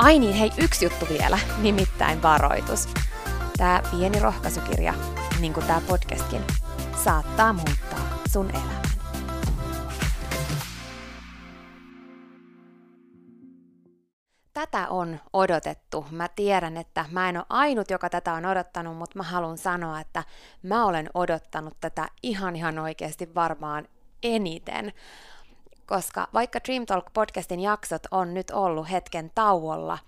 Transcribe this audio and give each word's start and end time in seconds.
Ai 0.00 0.18
niin, 0.18 0.34
hei, 0.34 0.50
yksi 0.58 0.84
juttu 0.84 1.06
vielä, 1.08 1.38
nimittäin 1.62 2.22
varoitus. 2.22 2.88
Tämä 3.56 3.82
pieni 3.90 4.20
rohkaisukirja, 4.20 4.94
niin 5.40 5.52
kuin 5.52 5.66
tämä 5.66 5.80
podcastkin, 5.88 6.42
saattaa 7.04 7.52
muuttaa 7.52 8.18
sun 8.32 8.50
elämän. 8.50 8.82
Tätä 14.52 14.88
on 14.88 15.20
odotettu. 15.32 16.06
Mä 16.10 16.28
tiedän, 16.28 16.76
että 16.76 17.04
mä 17.10 17.28
en 17.28 17.36
ole 17.36 17.46
ainut, 17.48 17.90
joka 17.90 18.10
tätä 18.10 18.34
on 18.34 18.46
odottanut, 18.46 18.96
mutta 18.96 19.18
mä 19.18 19.22
haluan 19.22 19.58
sanoa, 19.58 20.00
että 20.00 20.24
mä 20.62 20.86
olen 20.86 21.10
odottanut 21.14 21.76
tätä 21.80 22.08
ihan 22.22 22.56
ihan 22.56 22.78
oikeasti 22.78 23.34
varmaan 23.34 23.88
eniten 24.22 24.92
koska 25.90 26.28
vaikka 26.34 26.58
Dream 26.68 26.86
Talk 26.86 27.06
podcastin 27.12 27.60
jaksot 27.60 28.02
on 28.10 28.34
nyt 28.34 28.50
ollut 28.50 28.90
hetken 28.90 29.30
tauolla, 29.34 29.98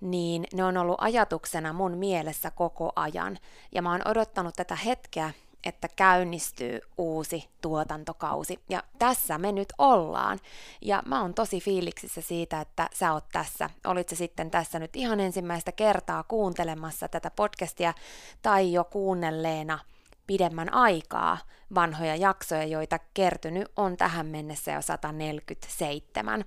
niin 0.00 0.44
ne 0.54 0.64
on 0.64 0.76
ollut 0.76 0.96
ajatuksena 1.00 1.72
mun 1.72 1.96
mielessä 1.96 2.50
koko 2.50 2.92
ajan. 2.96 3.38
Ja 3.74 3.82
mä 3.82 3.90
oon 3.90 4.08
odottanut 4.08 4.54
tätä 4.56 4.76
hetkeä, 4.76 5.32
että 5.64 5.88
käynnistyy 5.96 6.80
uusi 6.98 7.48
tuotantokausi. 7.60 8.58
Ja 8.68 8.82
tässä 8.98 9.38
me 9.38 9.52
nyt 9.52 9.72
ollaan. 9.78 10.38
Ja 10.80 11.02
mä 11.06 11.20
oon 11.20 11.34
tosi 11.34 11.60
fiiliksissä 11.60 12.20
siitä, 12.20 12.60
että 12.60 12.88
sä 12.94 13.12
oot 13.12 13.24
tässä. 13.32 13.70
Olit 13.86 14.08
se 14.08 14.16
sitten 14.16 14.50
tässä 14.50 14.78
nyt 14.78 14.96
ihan 14.96 15.20
ensimmäistä 15.20 15.72
kertaa 15.72 16.22
kuuntelemassa 16.22 17.08
tätä 17.08 17.30
podcastia 17.30 17.94
tai 18.42 18.72
jo 18.72 18.84
kuunnelleena– 18.84 19.78
pidemmän 20.26 20.74
aikaa 20.74 21.38
vanhoja 21.74 22.16
jaksoja, 22.16 22.64
joita 22.64 22.98
kertynyt 23.14 23.68
on 23.76 23.96
tähän 23.96 24.26
mennessä 24.26 24.72
jo 24.72 24.82
147. 24.82 26.44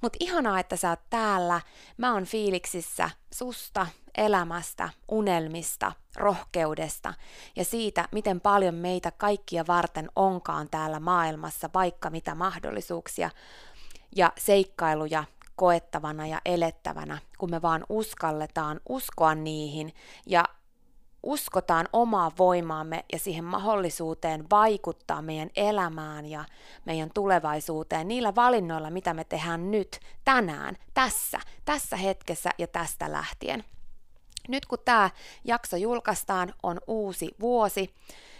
Mutta 0.00 0.16
ihanaa, 0.20 0.60
että 0.60 0.76
sä 0.76 0.90
oot 0.90 1.00
täällä. 1.10 1.60
Mä 1.96 2.12
oon 2.12 2.24
fiiliksissä 2.24 3.10
susta, 3.30 3.86
elämästä, 4.16 4.88
unelmista, 5.08 5.92
rohkeudesta 6.16 7.14
ja 7.56 7.64
siitä, 7.64 8.08
miten 8.12 8.40
paljon 8.40 8.74
meitä 8.74 9.10
kaikkia 9.10 9.64
varten 9.66 10.08
onkaan 10.16 10.68
täällä 10.70 11.00
maailmassa, 11.00 11.70
vaikka 11.74 12.10
mitä 12.10 12.34
mahdollisuuksia 12.34 13.30
ja 14.16 14.32
seikkailuja 14.38 15.24
koettavana 15.56 16.26
ja 16.26 16.40
elettävänä, 16.44 17.18
kun 17.38 17.50
me 17.50 17.62
vaan 17.62 17.84
uskalletaan 17.88 18.80
uskoa 18.88 19.34
niihin 19.34 19.94
ja 20.26 20.44
uskotaan 21.26 21.88
omaa 21.92 22.32
voimaamme 22.38 23.04
ja 23.12 23.18
siihen 23.18 23.44
mahdollisuuteen 23.44 24.50
vaikuttaa 24.50 25.22
meidän 25.22 25.50
elämään 25.56 26.26
ja 26.26 26.44
meidän 26.84 27.10
tulevaisuuteen 27.14 28.08
niillä 28.08 28.34
valinnoilla, 28.34 28.90
mitä 28.90 29.14
me 29.14 29.24
tehdään 29.24 29.70
nyt, 29.70 30.00
tänään, 30.24 30.76
tässä, 30.94 31.40
tässä 31.64 31.96
hetkessä 31.96 32.50
ja 32.58 32.66
tästä 32.66 33.12
lähtien. 33.12 33.64
Nyt 34.48 34.66
kun 34.66 34.78
tämä 34.84 35.10
jakso 35.44 35.76
julkaistaan, 35.76 36.54
on 36.62 36.80
uusi 36.86 37.34
vuosi 37.40 37.94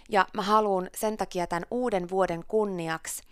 ja 0.08 0.26
mä 0.32 0.42
haluan 0.42 0.90
sen 0.94 1.16
takia 1.16 1.46
tämän 1.46 1.66
uuden 1.70 2.10
vuoden 2.10 2.44
kunniaksi 2.48 3.22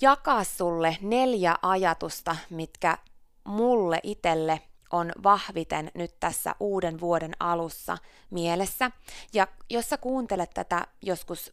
jakaa 0.00 0.44
sulle 0.44 0.96
neljä 1.00 1.56
ajatusta, 1.62 2.36
mitkä 2.50 2.98
mulle 3.44 4.00
itselle 4.02 4.60
on 4.90 5.12
vahviten 5.22 5.90
nyt 5.94 6.14
tässä 6.20 6.54
uuden 6.60 7.00
vuoden 7.00 7.32
alussa 7.40 7.98
mielessä. 8.30 8.90
Ja 9.32 9.46
jos 9.70 9.88
sä 9.88 9.96
kuuntelet 9.96 10.50
tätä 10.54 10.86
joskus 11.02 11.52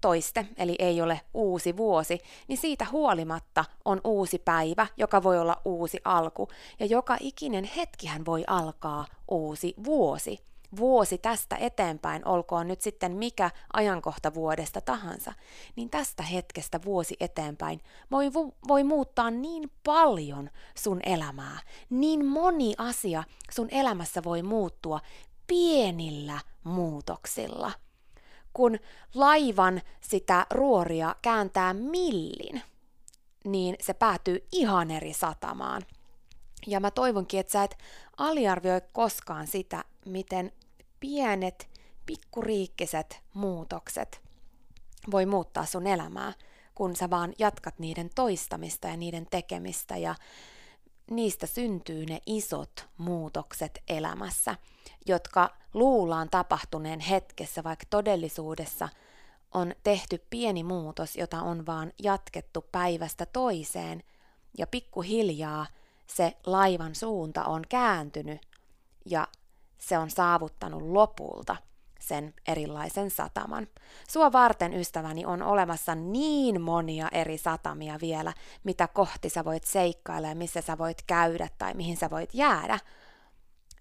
toiste, 0.00 0.46
eli 0.56 0.76
ei 0.78 1.02
ole 1.02 1.20
uusi 1.34 1.76
vuosi, 1.76 2.20
niin 2.48 2.58
siitä 2.58 2.86
huolimatta 2.92 3.64
on 3.84 4.00
uusi 4.04 4.38
päivä, 4.38 4.86
joka 4.96 5.22
voi 5.22 5.38
olla 5.38 5.62
uusi 5.64 6.00
alku, 6.04 6.48
ja 6.80 6.86
joka 6.86 7.16
ikinen 7.20 7.64
hetkihän 7.64 8.24
voi 8.24 8.44
alkaa 8.46 9.06
uusi 9.28 9.74
vuosi 9.84 10.51
vuosi 10.76 11.18
tästä 11.18 11.56
eteenpäin, 11.56 12.28
olkoon 12.28 12.68
nyt 12.68 12.80
sitten 12.80 13.16
mikä 13.16 13.50
ajankohta 13.72 14.34
vuodesta 14.34 14.80
tahansa, 14.80 15.32
niin 15.76 15.90
tästä 15.90 16.22
hetkestä 16.22 16.80
vuosi 16.84 17.16
eteenpäin 17.20 17.80
voi, 18.10 18.32
voi 18.68 18.84
muuttaa 18.84 19.30
niin 19.30 19.70
paljon 19.84 20.50
sun 20.74 21.00
elämää. 21.06 21.58
Niin 21.90 22.26
moni 22.26 22.74
asia 22.78 23.24
sun 23.50 23.68
elämässä 23.70 24.24
voi 24.24 24.42
muuttua 24.42 25.00
pienillä 25.46 26.40
muutoksilla. 26.64 27.72
Kun 28.52 28.78
laivan 29.14 29.80
sitä 30.00 30.46
ruoria 30.50 31.16
kääntää 31.22 31.74
millin, 31.74 32.62
niin 33.44 33.76
se 33.80 33.94
päätyy 33.94 34.46
ihan 34.52 34.90
eri 34.90 35.12
satamaan. 35.12 35.82
Ja 36.66 36.80
mä 36.80 36.90
toivonkin, 36.90 37.40
että 37.40 37.52
sä 37.52 37.64
et 37.64 37.78
aliarvioi 38.16 38.80
koskaan 38.92 39.46
sitä, 39.46 39.84
miten 40.06 40.52
pienet, 41.02 41.68
pikkuriikkiset 42.06 43.20
muutokset 43.34 44.20
voi 45.10 45.26
muuttaa 45.26 45.66
sun 45.66 45.86
elämää, 45.86 46.32
kun 46.74 46.96
sä 46.96 47.10
vaan 47.10 47.32
jatkat 47.38 47.78
niiden 47.78 48.10
toistamista 48.14 48.88
ja 48.88 48.96
niiden 48.96 49.26
tekemistä 49.30 49.96
ja 49.96 50.14
niistä 51.10 51.46
syntyy 51.46 52.06
ne 52.06 52.20
isot 52.26 52.88
muutokset 52.98 53.82
elämässä, 53.88 54.56
jotka 55.06 55.50
luullaan 55.74 56.30
tapahtuneen 56.30 57.00
hetkessä, 57.00 57.64
vaikka 57.64 57.86
todellisuudessa 57.90 58.88
on 59.54 59.74
tehty 59.84 60.24
pieni 60.30 60.64
muutos, 60.64 61.16
jota 61.16 61.42
on 61.42 61.66
vaan 61.66 61.92
jatkettu 62.02 62.64
päivästä 62.72 63.26
toiseen, 63.26 64.02
ja 64.58 64.66
pikkuhiljaa 64.66 65.66
se 66.06 66.36
laivan 66.46 66.94
suunta 66.94 67.44
on 67.44 67.62
kääntynyt 67.68 68.40
ja 69.06 69.28
se 69.82 69.98
on 69.98 70.10
saavuttanut 70.10 70.82
lopulta 70.82 71.56
sen 72.00 72.34
erilaisen 72.48 73.10
sataman. 73.10 73.66
Sua 74.08 74.32
varten, 74.32 74.74
ystäväni, 74.74 75.24
on 75.24 75.42
olemassa 75.42 75.94
niin 75.94 76.60
monia 76.60 77.08
eri 77.12 77.38
satamia 77.38 77.98
vielä, 78.00 78.32
mitä 78.64 78.88
kohti 78.88 79.28
sä 79.28 79.44
voit 79.44 79.64
seikkailla 79.64 80.28
ja 80.28 80.34
missä 80.34 80.60
sä 80.60 80.78
voit 80.78 81.02
käydä 81.06 81.48
tai 81.58 81.74
mihin 81.74 81.96
sä 81.96 82.10
voit 82.10 82.34
jäädä. 82.34 82.78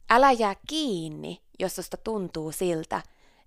Älä 0.10 0.32
jää 0.32 0.56
kiinni, 0.68 1.42
jos 1.60 1.76
susta 1.76 1.98
tuntuu 1.98 2.52
siltä, 2.52 3.02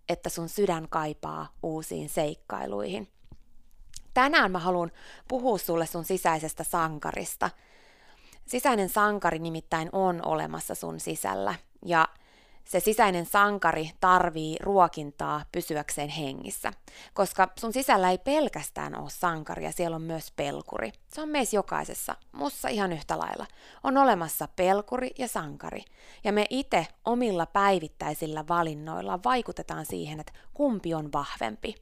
että 0.09 0.29
sun 0.29 0.49
sydän 0.49 0.89
kaipaa 0.89 1.49
uusiin 1.63 2.09
seikkailuihin. 2.09 3.09
Tänään 4.15 4.51
mä 4.51 4.59
haluan 4.59 4.91
puhua 5.29 5.59
sulle 5.59 5.87
sun 5.87 6.05
sisäisestä 6.05 6.65
sankarista. 6.65 7.51
Sisäinen 8.47 8.89
sankari 8.89 9.39
nimittäin 9.39 9.89
on 9.93 10.27
olemassa 10.27 10.75
sun 10.75 11.01
sisällä 11.01 11.55
ja 11.87 12.09
se 12.65 12.81
sisäinen 12.81 13.27
sankari 13.27 13.91
tarvii 14.01 14.57
ruokintaa 14.61 15.45
pysyäkseen 15.53 16.09
hengissä, 16.09 16.73
koska 17.15 17.49
sun 17.59 17.73
sisällä 17.73 18.11
ei 18.11 18.19
pelkästään 18.19 19.01
ole 19.01 19.11
sankaria, 19.11 19.73
siellä 19.73 19.95
on 19.95 20.03
myös 20.03 20.33
pelkuri. 20.37 20.93
Se 21.09 21.23
on 21.23 21.29
meissä 21.29 21.57
jokaisessa, 21.57 22.17
mussa 22.33 22.69
ihan 22.69 22.93
yhtä 22.93 23.19
lailla. 23.19 23.47
On 23.83 23.97
olemassa 23.97 24.49
pelkuri 24.57 25.11
ja 25.19 25.29
sankari, 25.29 25.85
ja 26.25 26.33
me 26.33 26.47
itse 26.51 26.87
omilla 27.05 27.47
päivittäisillä 27.47 28.45
valinnoilla 28.49 29.19
vaikutetaan 29.25 29.87
siihen, 29.87 30.21
että 30.21 30.33
kumpi 30.55 30.95
on 30.95 31.13
vahvempi. 31.13 31.75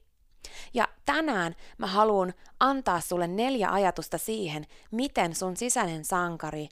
Ja 0.73 0.87
tänään 1.05 1.55
mä 1.77 1.87
haluan 1.87 2.33
antaa 2.59 3.01
sulle 3.01 3.27
neljä 3.27 3.71
ajatusta 3.71 4.17
siihen, 4.17 4.65
miten 4.91 5.35
sun 5.35 5.57
sisäinen 5.57 6.05
sankari 6.05 6.69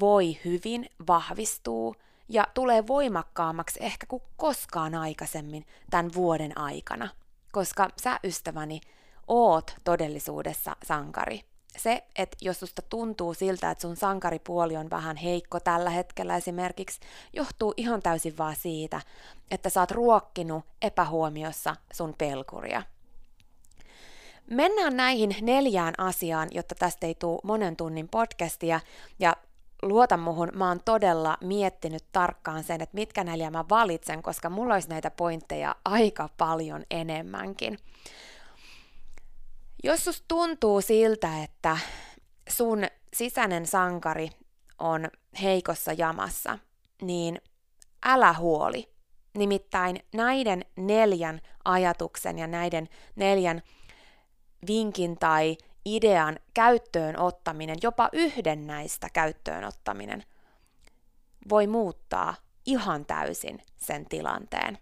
voi 0.00 0.38
hyvin, 0.44 0.90
vahvistuu 1.06 1.94
ja 2.28 2.46
tulee 2.54 2.86
voimakkaammaksi 2.86 3.78
ehkä 3.82 4.06
kuin 4.06 4.22
koskaan 4.36 4.94
aikaisemmin 4.94 5.66
tämän 5.90 6.10
vuoden 6.14 6.58
aikana. 6.58 7.08
Koska 7.52 7.88
sä, 8.02 8.20
ystäväni, 8.24 8.80
oot 9.28 9.74
todellisuudessa 9.84 10.76
sankari. 10.84 11.40
Se, 11.76 12.04
että 12.16 12.36
jos 12.40 12.60
susta 12.60 12.82
tuntuu 12.82 13.34
siltä, 13.34 13.70
että 13.70 13.82
sun 13.82 13.96
sankaripuoli 13.96 14.76
on 14.76 14.90
vähän 14.90 15.16
heikko 15.16 15.60
tällä 15.60 15.90
hetkellä 15.90 16.36
esimerkiksi, 16.36 17.00
johtuu 17.32 17.74
ihan 17.76 18.02
täysin 18.02 18.38
vaan 18.38 18.56
siitä, 18.56 19.00
että 19.50 19.70
sä 19.70 19.80
oot 19.80 19.90
ruokkinut 19.90 20.64
epähuomiossa 20.82 21.76
sun 21.92 22.14
pelkuria. 22.18 22.82
Mennään 24.50 24.96
näihin 24.96 25.36
neljään 25.40 25.94
asiaan, 25.98 26.48
jotta 26.52 26.74
tästä 26.74 27.06
ei 27.06 27.14
tule 27.14 27.40
monen 27.42 27.76
tunnin 27.76 28.08
podcastia, 28.08 28.80
ja 29.18 29.36
luota 29.82 30.16
muhun, 30.16 30.48
mä 30.54 30.68
oon 30.68 30.80
todella 30.84 31.36
miettinyt 31.40 32.04
tarkkaan 32.12 32.64
sen, 32.64 32.80
että 32.80 32.94
mitkä 32.94 33.24
neljä 33.24 33.50
mä 33.50 33.64
valitsen, 33.70 34.22
koska 34.22 34.50
mulla 34.50 34.74
olisi 34.74 34.88
näitä 34.88 35.10
pointteja 35.10 35.76
aika 35.84 36.28
paljon 36.36 36.84
enemmänkin. 36.90 37.78
Jos 39.84 40.04
sus 40.04 40.24
tuntuu 40.28 40.80
siltä, 40.80 41.42
että 41.42 41.78
sun 42.48 42.84
sisäinen 43.14 43.66
sankari 43.66 44.30
on 44.78 45.08
heikossa 45.42 45.92
jamassa, 45.92 46.58
niin 47.02 47.40
älä 48.06 48.32
huoli. 48.32 48.88
Nimittäin 49.34 50.00
näiden 50.14 50.64
neljän 50.76 51.40
ajatuksen 51.64 52.38
ja 52.38 52.46
näiden 52.46 52.88
neljän 53.16 53.62
vinkin 54.66 55.18
tai 55.18 55.56
idean 55.96 56.38
käyttöön 56.54 57.18
ottaminen, 57.18 57.76
jopa 57.82 58.08
yhden 58.12 58.66
näistä 58.66 59.08
käyttöön 59.12 59.64
ottaminen, 59.64 60.24
voi 61.48 61.66
muuttaa 61.66 62.34
ihan 62.66 63.06
täysin 63.06 63.62
sen 63.76 64.06
tilanteen. 64.08 64.78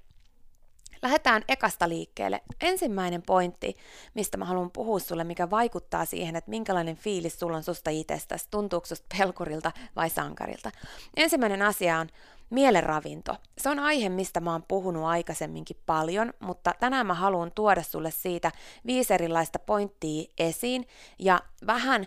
Lähdetään 1.02 1.42
ekasta 1.48 1.88
liikkeelle. 1.88 2.42
Ensimmäinen 2.60 3.22
pointti, 3.22 3.76
mistä 4.14 4.36
mä 4.36 4.44
haluan 4.44 4.70
puhua 4.70 4.98
sulle, 4.98 5.24
mikä 5.24 5.50
vaikuttaa 5.50 6.04
siihen, 6.04 6.36
että 6.36 6.50
minkälainen 6.50 6.96
fiilis 6.96 7.38
sulla 7.38 7.56
on 7.56 7.62
susta 7.62 7.90
itsestäsi, 7.90 8.46
tuntuuko 8.50 8.86
susta 8.86 9.16
pelkurilta 9.18 9.72
vai 9.96 10.10
sankarilta. 10.10 10.70
Ensimmäinen 11.16 11.62
asia 11.62 11.98
on 11.98 12.08
Mielenravinto. 12.50 13.36
Se 13.58 13.68
on 13.68 13.78
aihe, 13.78 14.08
mistä 14.08 14.40
mä 14.40 14.52
oon 14.52 14.64
puhunut 14.68 15.04
aikaisemminkin 15.04 15.82
paljon, 15.86 16.32
mutta 16.40 16.74
tänään 16.80 17.06
mä 17.06 17.14
haluan 17.14 17.52
tuoda 17.54 17.82
sulle 17.82 18.10
siitä 18.10 18.52
viisi 18.86 19.14
erilaista 19.14 19.58
pointtia 19.58 20.24
esiin 20.38 20.88
ja 21.18 21.40
vähän 21.66 22.06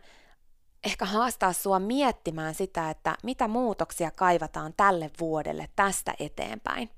ehkä 0.84 1.06
haastaa 1.06 1.54
sua 1.54 1.80
miettimään 1.80 2.56
sitä, 2.56 2.90
että 2.90 3.16
mitä 3.24 3.48
muutoksia 3.48 4.12
kaivataan 4.12 4.74
tälle 4.78 5.12
vuodelle 5.20 5.70
tästä 5.76 6.14
eteenpäin. 6.20 6.90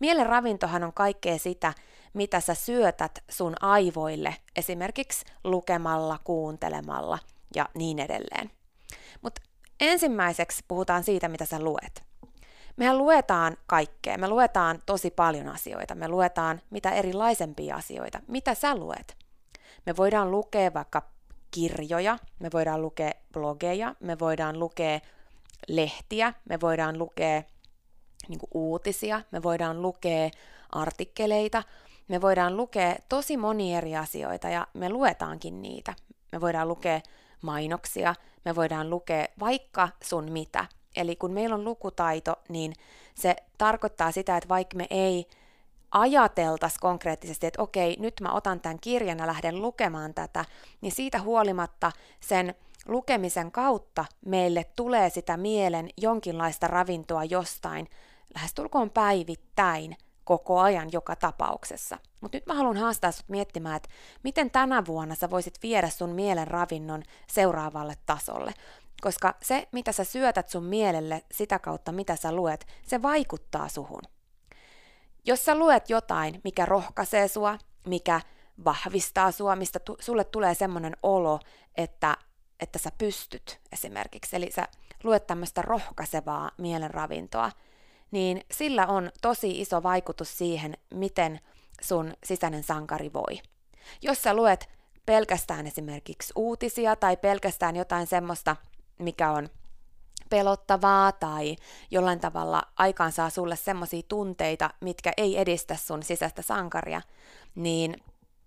Mielenravintohan 0.00 0.84
on 0.84 0.92
kaikkea 0.92 1.38
sitä, 1.38 1.74
mitä 2.12 2.40
sä 2.40 2.54
syötät 2.54 3.24
sun 3.30 3.54
aivoille, 3.60 4.36
esimerkiksi 4.56 5.24
lukemalla, 5.44 6.18
kuuntelemalla 6.24 7.18
ja 7.54 7.68
niin 7.74 7.98
edelleen. 7.98 8.50
Mutta 9.22 9.42
ensimmäiseksi 9.80 10.64
puhutaan 10.68 11.04
siitä, 11.04 11.28
mitä 11.28 11.44
sä 11.44 11.60
luet. 11.60 12.09
Mehän 12.76 12.98
luetaan 12.98 13.56
kaikkea, 13.66 14.18
me 14.18 14.28
luetaan 14.28 14.78
tosi 14.86 15.10
paljon 15.10 15.48
asioita, 15.48 15.94
me 15.94 16.08
luetaan 16.08 16.60
mitä 16.70 16.90
erilaisempia 16.90 17.76
asioita. 17.76 18.20
Mitä 18.28 18.54
sä 18.54 18.76
luet? 18.76 19.16
Me 19.86 19.96
voidaan 19.96 20.30
lukea 20.30 20.74
vaikka 20.74 21.02
kirjoja, 21.50 22.18
me 22.38 22.48
voidaan 22.52 22.82
lukea 22.82 23.12
blogeja, 23.32 23.94
me 24.00 24.18
voidaan 24.18 24.58
lukea 24.58 25.00
lehtiä, 25.68 26.34
me 26.48 26.60
voidaan 26.60 26.98
lukea 26.98 27.42
niin 28.28 28.40
uutisia, 28.54 29.20
me 29.30 29.42
voidaan 29.42 29.82
lukea 29.82 30.30
artikkeleita, 30.72 31.62
me 32.08 32.20
voidaan 32.20 32.56
lukea 32.56 32.96
tosi 33.08 33.36
moni 33.36 33.74
eri 33.74 33.96
asioita 33.96 34.48
ja 34.48 34.66
me 34.74 34.88
luetaankin 34.88 35.62
niitä. 35.62 35.94
Me 36.32 36.40
voidaan 36.40 36.68
lukea 36.68 37.00
mainoksia, 37.42 38.14
me 38.44 38.54
voidaan 38.54 38.90
lukea 38.90 39.26
vaikka 39.40 39.88
sun 40.02 40.32
mitä. 40.32 40.66
Eli 40.96 41.16
kun 41.16 41.32
meillä 41.32 41.54
on 41.54 41.64
lukutaito, 41.64 42.34
niin 42.48 42.72
se 43.14 43.36
tarkoittaa 43.58 44.12
sitä, 44.12 44.36
että 44.36 44.48
vaikka 44.48 44.76
me 44.76 44.86
ei 44.90 45.26
ajateltaisi 45.90 46.80
konkreettisesti, 46.80 47.46
että 47.46 47.62
okei, 47.62 47.96
nyt 48.00 48.14
mä 48.20 48.32
otan 48.32 48.60
tämän 48.60 48.80
kirjan 48.80 49.18
ja 49.18 49.26
lähden 49.26 49.62
lukemaan 49.62 50.14
tätä, 50.14 50.44
niin 50.80 50.92
siitä 50.92 51.20
huolimatta 51.20 51.92
sen 52.20 52.54
lukemisen 52.88 53.52
kautta 53.52 54.04
meille 54.26 54.64
tulee 54.76 55.10
sitä 55.10 55.36
mielen 55.36 55.88
jonkinlaista 55.96 56.66
ravintoa 56.66 57.24
jostain, 57.24 57.88
lähestulkoon 58.34 58.90
päivittäin, 58.90 59.96
koko 60.24 60.60
ajan 60.60 60.88
joka 60.92 61.16
tapauksessa. 61.16 61.98
Mutta 62.20 62.36
nyt 62.36 62.46
mä 62.46 62.54
haluan 62.54 62.76
haastaa 62.76 63.12
sut 63.12 63.28
miettimään, 63.28 63.76
että 63.76 63.88
miten 64.22 64.50
tänä 64.50 64.86
vuonna 64.86 65.14
sä 65.14 65.30
voisit 65.30 65.54
viedä 65.62 65.88
sun 65.88 66.10
mielen 66.10 66.48
ravinnon 66.48 67.02
seuraavalle 67.26 67.94
tasolle 68.06 68.54
koska 69.00 69.34
se, 69.42 69.68
mitä 69.72 69.92
sä 69.92 70.04
syötät 70.04 70.48
sun 70.48 70.64
mielelle 70.64 71.22
sitä 71.32 71.58
kautta, 71.58 71.92
mitä 71.92 72.16
sä 72.16 72.32
luet, 72.32 72.66
se 72.86 73.02
vaikuttaa 73.02 73.68
suhun. 73.68 74.02
Jos 75.24 75.44
sä 75.44 75.54
luet 75.54 75.90
jotain, 75.90 76.40
mikä 76.44 76.66
rohkaisee 76.66 77.28
sua, 77.28 77.58
mikä 77.86 78.20
vahvistaa 78.64 79.32
sua, 79.32 79.56
mistä 79.56 79.78
tu- 79.78 79.96
sulle 80.00 80.24
tulee 80.24 80.54
semmoinen 80.54 80.96
olo, 81.02 81.40
että, 81.76 82.16
että 82.60 82.78
sä 82.78 82.90
pystyt 82.98 83.60
esimerkiksi, 83.72 84.36
eli 84.36 84.50
sä 84.50 84.68
luet 85.04 85.26
tämmöistä 85.26 85.62
rohkaisevaa 85.62 86.50
mielenravintoa, 86.58 87.52
niin 88.10 88.44
sillä 88.50 88.86
on 88.86 89.10
tosi 89.22 89.60
iso 89.60 89.82
vaikutus 89.82 90.38
siihen, 90.38 90.76
miten 90.94 91.40
sun 91.82 92.14
sisäinen 92.24 92.62
sankari 92.62 93.12
voi. 93.12 93.40
Jos 94.02 94.22
sä 94.22 94.34
luet 94.34 94.68
pelkästään 95.06 95.66
esimerkiksi 95.66 96.32
uutisia 96.36 96.96
tai 96.96 97.16
pelkästään 97.16 97.76
jotain 97.76 98.06
semmoista, 98.06 98.56
mikä 99.00 99.30
on 99.30 99.48
pelottavaa 100.30 101.12
tai 101.12 101.56
jollain 101.90 102.20
tavalla 102.20 102.62
aikaan 102.76 103.12
saa 103.12 103.30
sulle 103.30 103.56
semmoisia 103.56 104.02
tunteita, 104.08 104.70
mitkä 104.80 105.12
ei 105.16 105.38
edistä 105.38 105.76
sun 105.76 106.02
sisäistä 106.02 106.42
sankaria, 106.42 107.02
niin 107.54 107.96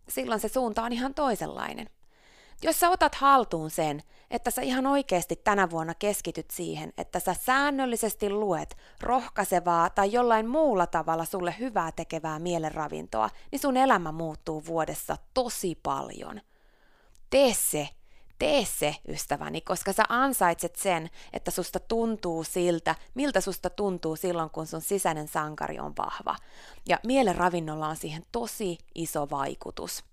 silloin 0.10 0.40
se 0.40 0.48
suunta 0.48 0.84
on 0.84 0.94
ihan 0.94 1.14
toisenlainen. 1.14 1.90
Jos 2.62 2.80
sä 2.80 2.90
otat 2.90 3.16
haltuun 3.16 3.70
sen, 3.70 4.04
että 4.32 4.52
sä 4.52 4.62
ihan 4.62 4.88
oikeasti 4.88 5.36
tänä 5.36 5.70
vuonna 5.70 5.94
keskityt 5.94 6.52
siihen, 6.52 6.94
että 6.98 7.20
sä 7.20 7.34
säännöllisesti 7.34 8.30
luet 8.30 8.78
rohkaisevaa 9.02 9.90
tai 9.90 10.12
jollain 10.12 10.48
muulla 10.48 10.88
tavalla 10.88 11.26
sulle 11.26 11.56
hyvää 11.60 11.92
tekevää 11.92 12.40
mielenravintoa, 12.40 13.30
niin 13.52 13.60
sun 13.60 13.78
elämä 13.78 14.12
muuttuu 14.12 14.66
vuodessa 14.66 15.18
tosi 15.34 15.80
paljon. 15.84 16.42
Tee 17.30 17.54
se 17.54 17.90
Tee 18.44 18.66
se, 18.66 18.96
ystäväni, 19.08 19.62
koska 19.62 19.94
sä 19.94 20.04
ansaitset 20.10 20.76
sen, 20.76 21.10
että 21.34 21.52
susta 21.52 21.80
tuntuu 21.80 22.44
siltä, 22.44 22.96
miltä 23.14 23.42
susta 23.42 23.70
tuntuu 23.70 24.16
silloin, 24.16 24.50
kun 24.50 24.68
sun 24.68 24.82
sisäinen 24.82 25.28
sankari 25.28 25.80
on 25.80 25.94
vahva. 25.98 26.36
Ja 26.88 27.00
mielen 27.08 27.36
ravinnolla 27.36 27.88
on 27.88 27.96
siihen 27.96 28.26
tosi 28.32 28.78
iso 28.96 29.28
vaikutus. 29.32 30.04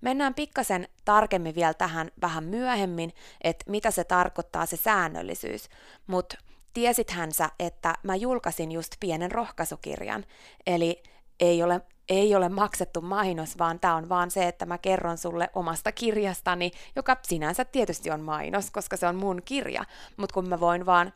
Mennään 0.00 0.34
pikkasen 0.34 0.88
tarkemmin 1.04 1.54
vielä 1.54 1.74
tähän 1.74 2.10
vähän 2.20 2.44
myöhemmin, 2.44 3.12
että 3.40 3.70
mitä 3.70 3.90
se 3.90 4.04
tarkoittaa 4.04 4.66
se 4.66 4.76
säännöllisyys, 4.76 5.68
mutta 6.06 6.36
tiesithän 6.74 7.32
sä, 7.32 7.50
että 7.58 7.94
mä 8.02 8.16
julkaisin 8.16 8.72
just 8.72 8.92
pienen 9.00 9.32
rohkaisukirjan, 9.32 10.24
eli 10.66 11.02
ei 11.40 11.62
ole 11.62 11.80
ei 12.08 12.34
ole 12.34 12.48
maksettu 12.48 13.00
mainos, 13.00 13.58
vaan 13.58 13.80
tämä 13.80 13.96
on 13.96 14.08
vaan 14.08 14.30
se, 14.30 14.48
että 14.48 14.66
mä 14.66 14.78
kerron 14.78 15.18
sulle 15.18 15.50
omasta 15.54 15.92
kirjastani, 15.92 16.70
joka 16.96 17.16
sinänsä 17.22 17.64
tietysti 17.64 18.10
on 18.10 18.20
mainos, 18.20 18.70
koska 18.70 18.96
se 18.96 19.06
on 19.06 19.16
mun 19.16 19.42
kirja, 19.44 19.84
mutta 20.16 20.34
kun 20.34 20.48
mä 20.48 20.60
voin 20.60 20.86
vaan, 20.86 21.12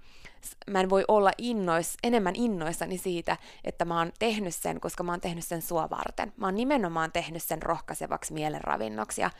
mä 0.70 0.80
en 0.80 0.90
voi 0.90 1.04
olla 1.08 1.32
innois, 1.38 1.96
enemmän 2.02 2.36
innoissani 2.36 2.98
siitä, 2.98 3.36
että 3.64 3.84
mä 3.84 3.98
oon 3.98 4.12
tehnyt 4.18 4.54
sen, 4.54 4.80
koska 4.80 5.02
mä 5.02 5.12
oon 5.12 5.20
tehnyt 5.20 5.44
sen 5.44 5.62
sua 5.62 5.90
varten. 5.90 6.32
Mä 6.36 6.46
oon 6.46 6.54
nimenomaan 6.54 7.12
tehnyt 7.12 7.42
sen 7.42 7.62
rohkaisevaksi 7.62 8.32
mielenravinnoksi 8.32 9.20
ja 9.20 9.30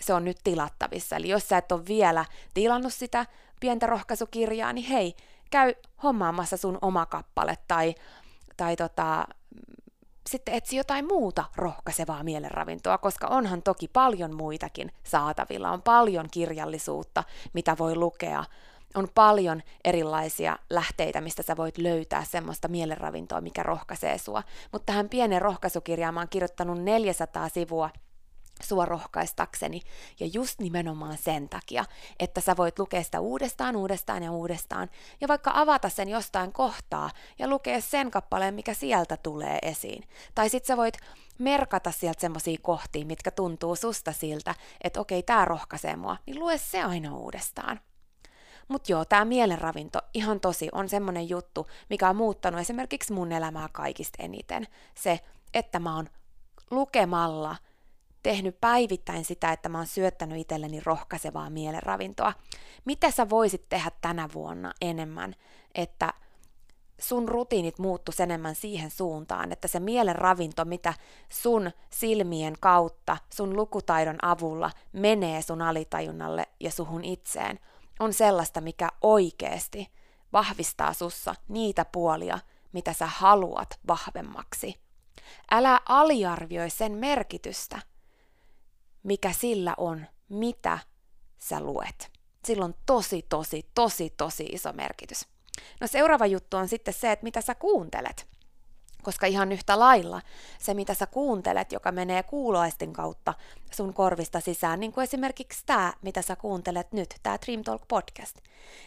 se 0.00 0.14
on 0.14 0.24
nyt 0.24 0.38
tilattavissa. 0.44 1.16
Eli 1.16 1.28
jos 1.28 1.48
sä 1.48 1.58
et 1.58 1.72
ole 1.72 1.86
vielä 1.88 2.24
tilannut 2.54 2.94
sitä 2.94 3.26
pientä 3.60 3.86
rohkaisukirjaa, 3.86 4.72
niin 4.72 4.86
hei, 4.86 5.14
käy 5.50 5.74
hommaamassa 6.02 6.56
sun 6.56 6.78
oma 6.82 7.06
kappale 7.06 7.58
tai, 7.68 7.94
tai 8.56 8.76
tota, 8.76 9.26
sitten 10.26 10.54
etsi 10.54 10.76
jotain 10.76 11.06
muuta 11.06 11.44
rohkaisevaa 11.56 12.22
mielenravintoa, 12.22 12.98
koska 12.98 13.26
onhan 13.26 13.62
toki 13.62 13.88
paljon 13.88 14.34
muitakin 14.34 14.92
saatavilla. 15.04 15.70
On 15.70 15.82
paljon 15.82 16.26
kirjallisuutta, 16.30 17.24
mitä 17.52 17.76
voi 17.78 17.96
lukea. 17.96 18.44
On 18.94 19.08
paljon 19.14 19.62
erilaisia 19.84 20.56
lähteitä, 20.70 21.20
mistä 21.20 21.42
sä 21.42 21.56
voit 21.56 21.78
löytää 21.78 22.24
semmoista 22.24 22.68
mielenravintoa, 22.68 23.40
mikä 23.40 23.62
rohkaisee 23.62 24.18
sua. 24.18 24.42
Mutta 24.72 24.86
tähän 24.86 25.08
pienen 25.08 25.42
rohkaisukirjaan 25.42 26.14
mä 26.14 26.20
oon 26.20 26.28
kirjoittanut 26.28 26.82
400 26.82 27.48
sivua 27.48 27.90
sua 28.62 28.84
rohkaistakseni. 28.84 29.80
Ja 30.20 30.26
just 30.32 30.60
nimenomaan 30.60 31.18
sen 31.18 31.48
takia, 31.48 31.84
että 32.18 32.40
sä 32.40 32.56
voit 32.56 32.78
lukea 32.78 33.02
sitä 33.02 33.20
uudestaan, 33.20 33.76
uudestaan 33.76 34.22
ja 34.22 34.32
uudestaan, 34.32 34.90
ja 35.20 35.28
vaikka 35.28 35.50
avata 35.54 35.88
sen 35.88 36.08
jostain 36.08 36.52
kohtaa 36.52 37.10
ja 37.38 37.48
lukea 37.48 37.80
sen 37.80 38.10
kappaleen, 38.10 38.54
mikä 38.54 38.74
sieltä 38.74 39.16
tulee 39.16 39.58
esiin. 39.62 40.04
Tai 40.34 40.48
sit 40.48 40.64
sä 40.64 40.76
voit 40.76 40.94
merkata 41.38 41.90
sieltä 41.90 42.20
semmosia 42.20 42.58
kohtia, 42.62 43.06
mitkä 43.06 43.30
tuntuu 43.30 43.76
susta 43.76 44.12
siltä, 44.12 44.54
että 44.84 45.00
okei, 45.00 45.22
tää 45.22 45.44
rohkaisee 45.44 45.96
mua, 45.96 46.16
niin 46.26 46.38
lue 46.38 46.58
se 46.58 46.82
aina 46.82 47.16
uudestaan. 47.16 47.80
Mutta 48.68 48.92
joo, 48.92 49.04
tämä 49.04 49.24
mielenravinto 49.24 49.98
ihan 50.14 50.40
tosi 50.40 50.68
on 50.72 50.88
semmonen 50.88 51.28
juttu, 51.28 51.66
mikä 51.90 52.08
on 52.08 52.16
muuttanut 52.16 52.60
esimerkiksi 52.60 53.12
mun 53.12 53.32
elämää 53.32 53.68
kaikista 53.72 54.22
eniten. 54.22 54.66
Se, 54.94 55.20
että 55.54 55.78
mä 55.78 55.96
oon 55.96 56.08
lukemalla 56.70 57.56
tehnyt 58.26 58.60
päivittäin 58.60 59.24
sitä, 59.24 59.52
että 59.52 59.68
mä 59.68 59.78
oon 59.78 59.86
syöttänyt 59.86 60.38
itselleni 60.38 60.80
rohkaisevaa 60.84 61.50
mielenravintoa. 61.50 62.32
Mitä 62.84 63.10
sä 63.10 63.30
voisit 63.30 63.68
tehdä 63.68 63.90
tänä 64.00 64.28
vuonna 64.34 64.72
enemmän, 64.80 65.34
että 65.74 66.12
sun 67.00 67.28
rutiinit 67.28 67.78
muuttuisi 67.78 68.22
enemmän 68.22 68.54
siihen 68.54 68.90
suuntaan, 68.90 69.52
että 69.52 69.68
se 69.68 69.80
mielenravinto, 69.80 70.64
mitä 70.64 70.94
sun 71.28 71.70
silmien 71.90 72.54
kautta, 72.60 73.16
sun 73.34 73.56
lukutaidon 73.56 74.18
avulla 74.22 74.70
menee 74.92 75.42
sun 75.42 75.62
alitajunnalle 75.62 76.46
ja 76.60 76.70
suhun 76.70 77.04
itseen, 77.04 77.60
on 78.00 78.12
sellaista, 78.12 78.60
mikä 78.60 78.88
oikeasti 79.02 79.88
vahvistaa 80.32 80.92
sussa 80.92 81.34
niitä 81.48 81.84
puolia, 81.84 82.38
mitä 82.72 82.92
sä 82.92 83.06
haluat 83.06 83.80
vahvemmaksi. 83.88 84.74
Älä 85.50 85.80
aliarvioi 85.88 86.70
sen 86.70 86.92
merkitystä– 86.92 87.78
mikä 89.06 89.32
sillä 89.32 89.74
on, 89.76 90.06
mitä 90.28 90.78
sä 91.38 91.60
luet. 91.60 92.10
Sillä 92.44 92.64
on 92.64 92.74
tosi, 92.86 93.26
tosi, 93.28 93.66
tosi, 93.74 94.12
tosi 94.16 94.44
iso 94.44 94.72
merkitys. 94.72 95.26
No 95.80 95.86
seuraava 95.86 96.26
juttu 96.26 96.56
on 96.56 96.68
sitten 96.68 96.94
se, 96.94 97.12
että 97.12 97.24
mitä 97.24 97.40
sä 97.40 97.54
kuuntelet. 97.54 98.26
Koska 99.02 99.26
ihan 99.26 99.52
yhtä 99.52 99.78
lailla 99.78 100.22
se, 100.58 100.74
mitä 100.74 100.94
sä 100.94 101.06
kuuntelet, 101.06 101.72
joka 101.72 101.92
menee 101.92 102.22
kuuloistin 102.22 102.92
kautta 102.92 103.34
sun 103.72 103.94
korvista 103.94 104.40
sisään, 104.40 104.80
niin 104.80 104.92
kuin 104.92 105.02
esimerkiksi 105.02 105.62
tämä, 105.66 105.92
mitä 106.02 106.22
sä 106.22 106.36
kuuntelet 106.36 106.92
nyt, 106.92 107.14
tämä 107.22 107.38
Dream 107.46 107.62
Talk 107.62 107.82
podcast, 107.88 108.36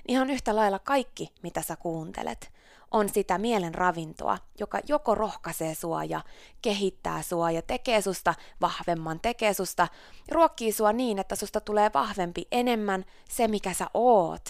ihan 0.08 0.30
yhtä 0.30 0.56
lailla 0.56 0.80
kaikki, 0.80 1.34
mitä 1.44 1.62
sä 1.62 1.76
kuuntelet, 1.76 2.52
on 2.92 3.10
sitä 3.10 3.38
mielen 3.38 3.76
ravintoa, 3.76 4.38
joka 4.60 4.80
joko 4.88 5.16
rohkaisee 5.16 5.76
sua 5.76 6.04
ja 6.04 6.22
kehittää 6.62 7.22
sua 7.22 7.52
ja 7.52 7.62
tekee 7.62 8.02
susta 8.02 8.34
vahvemman, 8.62 9.20
tekee 9.20 9.54
susta, 9.54 9.88
ruokkii 10.32 10.72
sua 10.72 10.94
niin, 10.94 11.20
että 11.20 11.36
susta 11.36 11.62
tulee 11.62 11.92
vahvempi 11.94 12.48
enemmän 12.52 13.06
se, 13.30 13.48
mikä 13.48 13.74
sä 13.74 13.88
oot, 13.94 14.50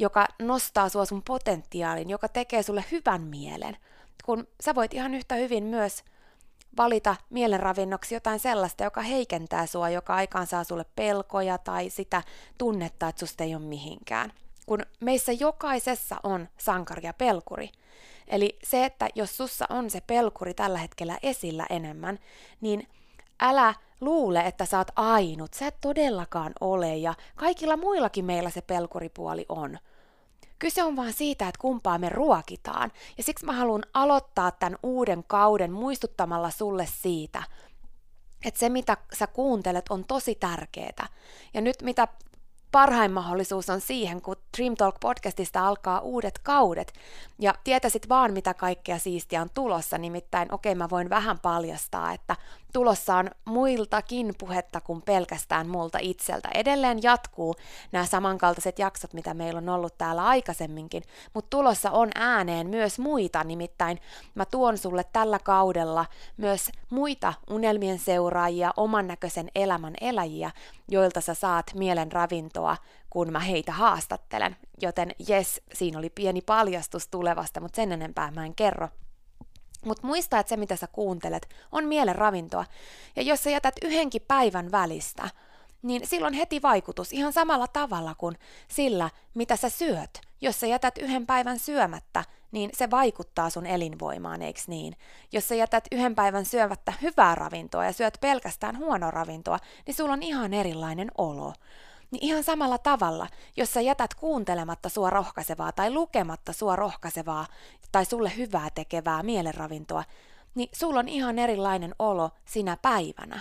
joka 0.00 0.26
nostaa 0.42 0.88
sua 0.88 1.04
sun 1.04 1.22
potentiaalin, 1.22 2.10
joka 2.10 2.28
tekee 2.28 2.62
sulle 2.62 2.84
hyvän 2.92 3.22
mielen. 3.22 3.76
Kun 4.24 4.46
sä 4.60 4.74
voit 4.74 4.94
ihan 4.94 5.14
yhtä 5.14 5.34
hyvin 5.34 5.64
myös 5.64 6.04
valita 6.76 7.16
mielenravinnoksi 7.30 8.14
jotain 8.14 8.40
sellaista, 8.40 8.84
joka 8.84 9.00
heikentää 9.00 9.66
sua, 9.66 9.90
joka 9.90 10.14
aikaan 10.14 10.46
saa 10.46 10.64
sulle 10.64 10.84
pelkoja 10.96 11.58
tai 11.58 11.90
sitä 11.90 12.22
tunnetta, 12.58 13.08
että 13.08 13.20
susta 13.20 13.44
ei 13.44 13.54
ole 13.54 13.62
mihinkään 13.62 14.32
kun 14.66 14.82
meissä 15.00 15.32
jokaisessa 15.32 16.16
on 16.22 16.48
sankari 16.58 17.06
ja 17.06 17.12
pelkuri. 17.12 17.70
Eli 18.28 18.58
se, 18.64 18.84
että 18.84 19.08
jos 19.14 19.36
sussa 19.36 19.66
on 19.70 19.90
se 19.90 20.00
pelkuri 20.00 20.54
tällä 20.54 20.78
hetkellä 20.78 21.18
esillä 21.22 21.66
enemmän, 21.70 22.18
niin 22.60 22.88
älä 23.40 23.74
luule, 24.00 24.40
että 24.40 24.64
sä 24.64 24.78
oot 24.78 24.90
ainut. 24.96 25.54
Sä 25.54 25.66
et 25.66 25.76
todellakaan 25.80 26.52
ole 26.60 26.96
ja 26.96 27.14
kaikilla 27.36 27.76
muillakin 27.76 28.24
meillä 28.24 28.50
se 28.50 28.60
pelkuripuoli 28.60 29.46
on. 29.48 29.78
Kyse 30.58 30.82
on 30.82 30.96
vaan 30.96 31.12
siitä, 31.12 31.48
että 31.48 31.60
kumpaa 31.60 31.98
me 31.98 32.08
ruokitaan. 32.08 32.92
Ja 33.16 33.22
siksi 33.22 33.46
mä 33.46 33.52
haluan 33.52 33.82
aloittaa 33.94 34.50
tämän 34.50 34.78
uuden 34.82 35.24
kauden 35.26 35.72
muistuttamalla 35.72 36.50
sulle 36.50 36.86
siitä, 37.02 37.42
että 38.44 38.60
se 38.60 38.68
mitä 38.68 38.96
sä 39.12 39.26
kuuntelet 39.26 39.84
on 39.90 40.04
tosi 40.04 40.34
tärkeää. 40.34 41.08
Ja 41.54 41.60
nyt 41.60 41.82
mitä 41.82 42.08
parhain 42.74 43.12
mahdollisuus 43.12 43.70
on 43.70 43.80
siihen, 43.80 44.22
kun 44.22 44.36
Dream 44.56 44.74
Talk 44.74 44.96
podcastista 45.00 45.68
alkaa 45.68 46.00
uudet 46.00 46.38
kaudet. 46.38 46.92
Ja 47.38 47.54
tietäisit 47.64 48.08
vaan, 48.08 48.32
mitä 48.32 48.54
kaikkea 48.54 48.98
siistiä 48.98 49.42
on 49.42 49.50
tulossa, 49.54 49.98
nimittäin 49.98 50.54
okei, 50.54 50.72
okay, 50.72 50.78
mä 50.78 50.90
voin 50.90 51.10
vähän 51.10 51.38
paljastaa, 51.38 52.12
että 52.12 52.36
tulossa 52.74 53.16
on 53.16 53.30
muiltakin 53.44 54.34
puhetta 54.38 54.80
kuin 54.80 55.02
pelkästään 55.02 55.68
multa 55.68 55.98
itseltä. 56.02 56.48
Edelleen 56.54 57.02
jatkuu 57.02 57.54
nämä 57.92 58.06
samankaltaiset 58.06 58.78
jaksot, 58.78 59.12
mitä 59.12 59.34
meillä 59.34 59.58
on 59.58 59.68
ollut 59.68 59.98
täällä 59.98 60.24
aikaisemminkin, 60.24 61.02
mutta 61.34 61.56
tulossa 61.56 61.90
on 61.90 62.10
ääneen 62.14 62.66
myös 62.66 62.98
muita, 62.98 63.44
nimittäin 63.44 63.98
mä 64.34 64.44
tuon 64.44 64.78
sulle 64.78 65.04
tällä 65.12 65.38
kaudella 65.38 66.06
myös 66.36 66.70
muita 66.90 67.34
unelmien 67.50 67.98
seuraajia, 67.98 68.72
oman 68.76 69.06
näköisen 69.06 69.48
elämän 69.54 69.94
eläjiä, 70.00 70.50
joilta 70.88 71.20
sä 71.20 71.34
saat 71.34 71.66
mielen 71.74 72.12
ravintoa, 72.12 72.76
kun 73.10 73.32
mä 73.32 73.40
heitä 73.40 73.72
haastattelen. 73.72 74.56
Joten 74.82 75.10
jes, 75.28 75.62
siinä 75.74 75.98
oli 75.98 76.10
pieni 76.10 76.40
paljastus 76.40 77.08
tulevasta, 77.08 77.60
mutta 77.60 77.76
sen 77.76 77.92
enempää 77.92 78.30
mä 78.30 78.46
en 78.46 78.54
kerro. 78.54 78.88
Mutta 79.84 80.06
muista, 80.06 80.38
että 80.38 80.48
se 80.48 80.56
mitä 80.56 80.76
sä 80.76 80.86
kuuntelet 80.86 81.48
on 81.72 81.84
mielen 81.84 82.16
ravintoa. 82.16 82.64
Ja 83.16 83.22
jos 83.22 83.42
sä 83.42 83.50
jätät 83.50 83.74
yhdenkin 83.82 84.22
päivän 84.28 84.72
välistä, 84.72 85.28
niin 85.82 86.06
silloin 86.06 86.34
heti 86.34 86.62
vaikutus 86.62 87.12
ihan 87.12 87.32
samalla 87.32 87.66
tavalla 87.68 88.14
kuin 88.14 88.36
sillä, 88.68 89.10
mitä 89.34 89.56
sä 89.56 89.68
syöt. 89.68 90.20
Jos 90.40 90.60
sä 90.60 90.66
jätät 90.66 90.98
yhden 90.98 91.26
päivän 91.26 91.58
syömättä, 91.58 92.24
niin 92.52 92.70
se 92.74 92.90
vaikuttaa 92.90 93.50
sun 93.50 93.66
elinvoimaan, 93.66 94.42
eiks 94.42 94.68
niin? 94.68 94.96
Jos 95.32 95.48
sä 95.48 95.54
jätät 95.54 95.84
yhden 95.92 96.14
päivän 96.14 96.44
syömättä 96.44 96.92
hyvää 97.02 97.34
ravintoa 97.34 97.84
ja 97.84 97.92
syöt 97.92 98.18
pelkästään 98.20 98.78
huonoa 98.78 99.10
ravintoa, 99.10 99.58
niin 99.86 99.94
sulla 99.94 100.12
on 100.12 100.22
ihan 100.22 100.54
erilainen 100.54 101.10
olo. 101.18 101.52
Niin 102.14 102.24
ihan 102.24 102.44
samalla 102.44 102.78
tavalla, 102.78 103.26
jos 103.56 103.72
sä 103.72 103.80
jätät 103.80 104.14
kuuntelematta 104.14 104.88
sua 104.88 105.10
rohkaisevaa 105.10 105.72
tai 105.72 105.90
lukematta 105.90 106.52
sua 106.52 106.76
rohkaisevaa 106.76 107.46
tai 107.92 108.04
sulle 108.04 108.36
hyvää 108.36 108.68
tekevää 108.74 109.22
mielenravintoa, 109.22 110.04
niin 110.54 110.68
sulla 110.72 111.00
on 111.00 111.08
ihan 111.08 111.38
erilainen 111.38 111.94
olo 111.98 112.30
sinä 112.44 112.76
päivänä. 112.82 113.40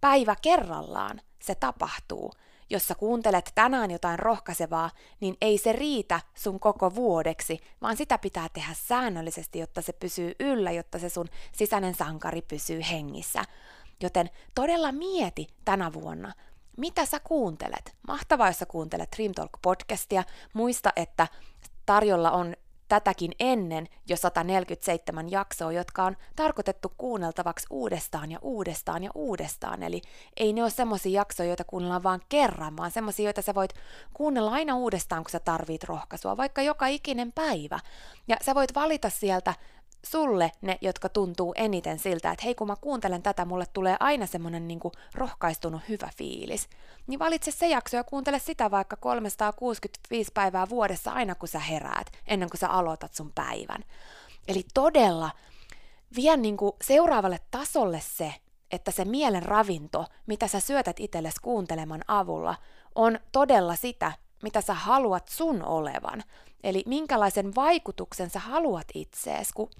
Päivä 0.00 0.36
kerrallaan 0.42 1.20
se 1.42 1.54
tapahtuu. 1.54 2.32
Jos 2.70 2.88
sä 2.88 2.94
kuuntelet 2.94 3.52
tänään 3.54 3.90
jotain 3.90 4.18
rohkaisevaa, 4.18 4.90
niin 5.20 5.36
ei 5.40 5.58
se 5.58 5.72
riitä 5.72 6.20
sun 6.34 6.60
koko 6.60 6.94
vuodeksi, 6.94 7.60
vaan 7.82 7.96
sitä 7.96 8.18
pitää 8.18 8.48
tehdä 8.52 8.74
säännöllisesti, 8.74 9.58
jotta 9.58 9.82
se 9.82 9.92
pysyy 9.92 10.34
yllä, 10.40 10.72
jotta 10.72 10.98
se 10.98 11.08
sun 11.08 11.28
sisäinen 11.52 11.94
sankari 11.94 12.42
pysyy 12.42 12.80
hengissä. 12.90 13.44
Joten 14.00 14.30
todella 14.54 14.92
mieti 14.92 15.46
tänä 15.64 15.92
vuonna, 15.92 16.32
mitä 16.76 17.06
sä 17.06 17.20
kuuntelet. 17.20 17.94
Mahtavaa, 18.08 18.46
jos 18.46 18.58
sä 18.58 18.66
kuuntelet 18.66 19.08
Dream 19.16 19.32
Talk 19.32 19.52
podcastia. 19.62 20.24
Muista, 20.52 20.92
että 20.96 21.28
tarjolla 21.86 22.30
on 22.30 22.56
tätäkin 22.88 23.32
ennen 23.40 23.88
jo 24.08 24.16
147 24.16 25.30
jaksoa, 25.30 25.72
jotka 25.72 26.04
on 26.04 26.16
tarkoitettu 26.36 26.92
kuunneltavaksi 26.98 27.66
uudestaan 27.70 28.32
ja 28.32 28.38
uudestaan 28.42 29.04
ja 29.04 29.10
uudestaan. 29.14 29.82
Eli 29.82 30.02
ei 30.36 30.52
ne 30.52 30.62
ole 30.62 30.70
semmoisia 30.70 31.20
jaksoja, 31.20 31.48
joita 31.48 31.64
kuunnellaan 31.64 32.02
vaan 32.02 32.20
kerran, 32.28 32.76
vaan 32.76 32.90
semmoisia, 32.90 33.24
joita 33.24 33.42
sä 33.42 33.54
voit 33.54 33.74
kuunnella 34.14 34.50
aina 34.50 34.76
uudestaan, 34.76 35.24
kun 35.24 35.30
sä 35.30 35.40
tarvit 35.40 35.84
rohkaisua, 35.84 36.36
vaikka 36.36 36.62
joka 36.62 36.86
ikinen 36.86 37.32
päivä. 37.32 37.78
Ja 38.28 38.36
sä 38.42 38.54
voit 38.54 38.74
valita 38.74 39.10
sieltä 39.10 39.54
sulle 40.10 40.52
ne, 40.60 40.78
jotka 40.80 41.08
tuntuu 41.08 41.52
eniten 41.56 41.98
siltä, 41.98 42.30
että 42.30 42.44
hei 42.44 42.54
kun 42.54 42.66
mä 42.66 42.76
kuuntelen 42.80 43.22
tätä, 43.22 43.44
mulle 43.44 43.66
tulee 43.72 43.96
aina 44.00 44.26
semmonen 44.26 44.68
niin 44.68 44.80
rohkaistunut 45.14 45.82
hyvä 45.88 46.10
fiilis. 46.16 46.68
Niin 47.06 47.18
valitse 47.18 47.50
se 47.50 47.68
jakso 47.68 47.96
ja 47.96 48.04
kuuntele 48.04 48.38
sitä 48.38 48.70
vaikka 48.70 48.96
365 48.96 50.30
päivää 50.34 50.68
vuodessa 50.68 51.10
aina 51.10 51.34
kun 51.34 51.48
sä 51.48 51.58
heräät, 51.58 52.06
ennen 52.26 52.50
kuin 52.50 52.60
sä 52.60 52.68
aloitat 52.68 53.14
sun 53.14 53.32
päivän. 53.34 53.84
Eli 54.48 54.64
todella 54.74 55.30
vie 56.16 56.36
niin 56.36 56.56
kuin 56.56 56.72
seuraavalle 56.82 57.40
tasolle 57.50 58.00
se, 58.00 58.34
että 58.70 58.90
se 58.90 59.04
mielen 59.04 59.42
ravinto, 59.42 60.06
mitä 60.26 60.48
sä 60.48 60.60
syötät 60.60 61.00
itsellesi 61.00 61.40
kuunteleman 61.42 62.02
avulla, 62.08 62.54
on 62.94 63.18
todella 63.32 63.76
sitä, 63.76 64.12
mitä 64.42 64.60
sä 64.60 64.74
haluat 64.74 65.28
sun 65.28 65.62
olevan. 65.62 66.22
Eli 66.64 66.82
minkälaisen 66.86 67.54
vaikutuksen 67.54 68.30
sä 68.30 68.38
haluat 68.38 68.86
itseesi, 68.94 69.50
kun 69.54 69.70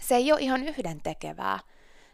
se 0.00 0.16
ei 0.16 0.32
ole 0.32 0.40
ihan 0.40 0.62
yhden 0.62 1.00
tekevää. 1.00 1.58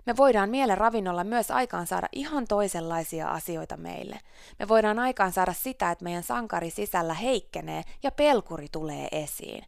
Me 0.06 0.16
voidaan 0.16 0.50
mielen 0.50 0.78
ravinnolla 0.78 1.24
myös 1.24 1.50
aikaan 1.50 1.86
saada 1.86 2.08
ihan 2.12 2.46
toisenlaisia 2.46 3.28
asioita 3.28 3.76
meille. 3.76 4.20
Me 4.58 4.68
voidaan 4.68 4.98
aikaan 4.98 5.32
saada 5.32 5.52
sitä, 5.52 5.90
että 5.90 6.04
meidän 6.04 6.22
sankari 6.22 6.70
sisällä 6.70 7.14
heikkenee 7.14 7.82
ja 8.02 8.10
pelkuri 8.10 8.66
tulee 8.72 9.08
esiin. 9.12 9.64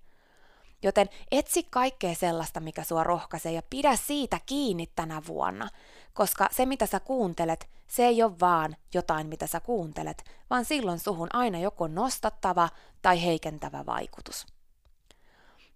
Joten 0.82 1.08
etsi 1.30 1.62
kaikkea 1.62 2.14
sellaista, 2.14 2.60
mikä 2.60 2.84
sua 2.84 3.04
rohkaisee 3.04 3.52
ja 3.52 3.62
pidä 3.70 3.96
siitä 3.96 4.40
kiinni 4.46 4.90
tänä 4.96 5.22
vuonna, 5.26 5.68
koska 6.14 6.48
se 6.52 6.66
mitä 6.66 6.86
sä 6.86 7.00
kuuntelet, 7.00 7.68
se 7.88 8.06
ei 8.06 8.22
ole 8.22 8.40
vaan 8.40 8.76
jotain 8.94 9.26
mitä 9.26 9.46
sä 9.46 9.60
kuuntelet, 9.60 10.24
vaan 10.50 10.64
silloin 10.64 10.98
suhun 10.98 11.28
aina 11.32 11.58
joko 11.58 11.88
nostattava 11.88 12.68
tai 13.02 13.24
heikentävä 13.24 13.86
vaikutus. 13.86 14.46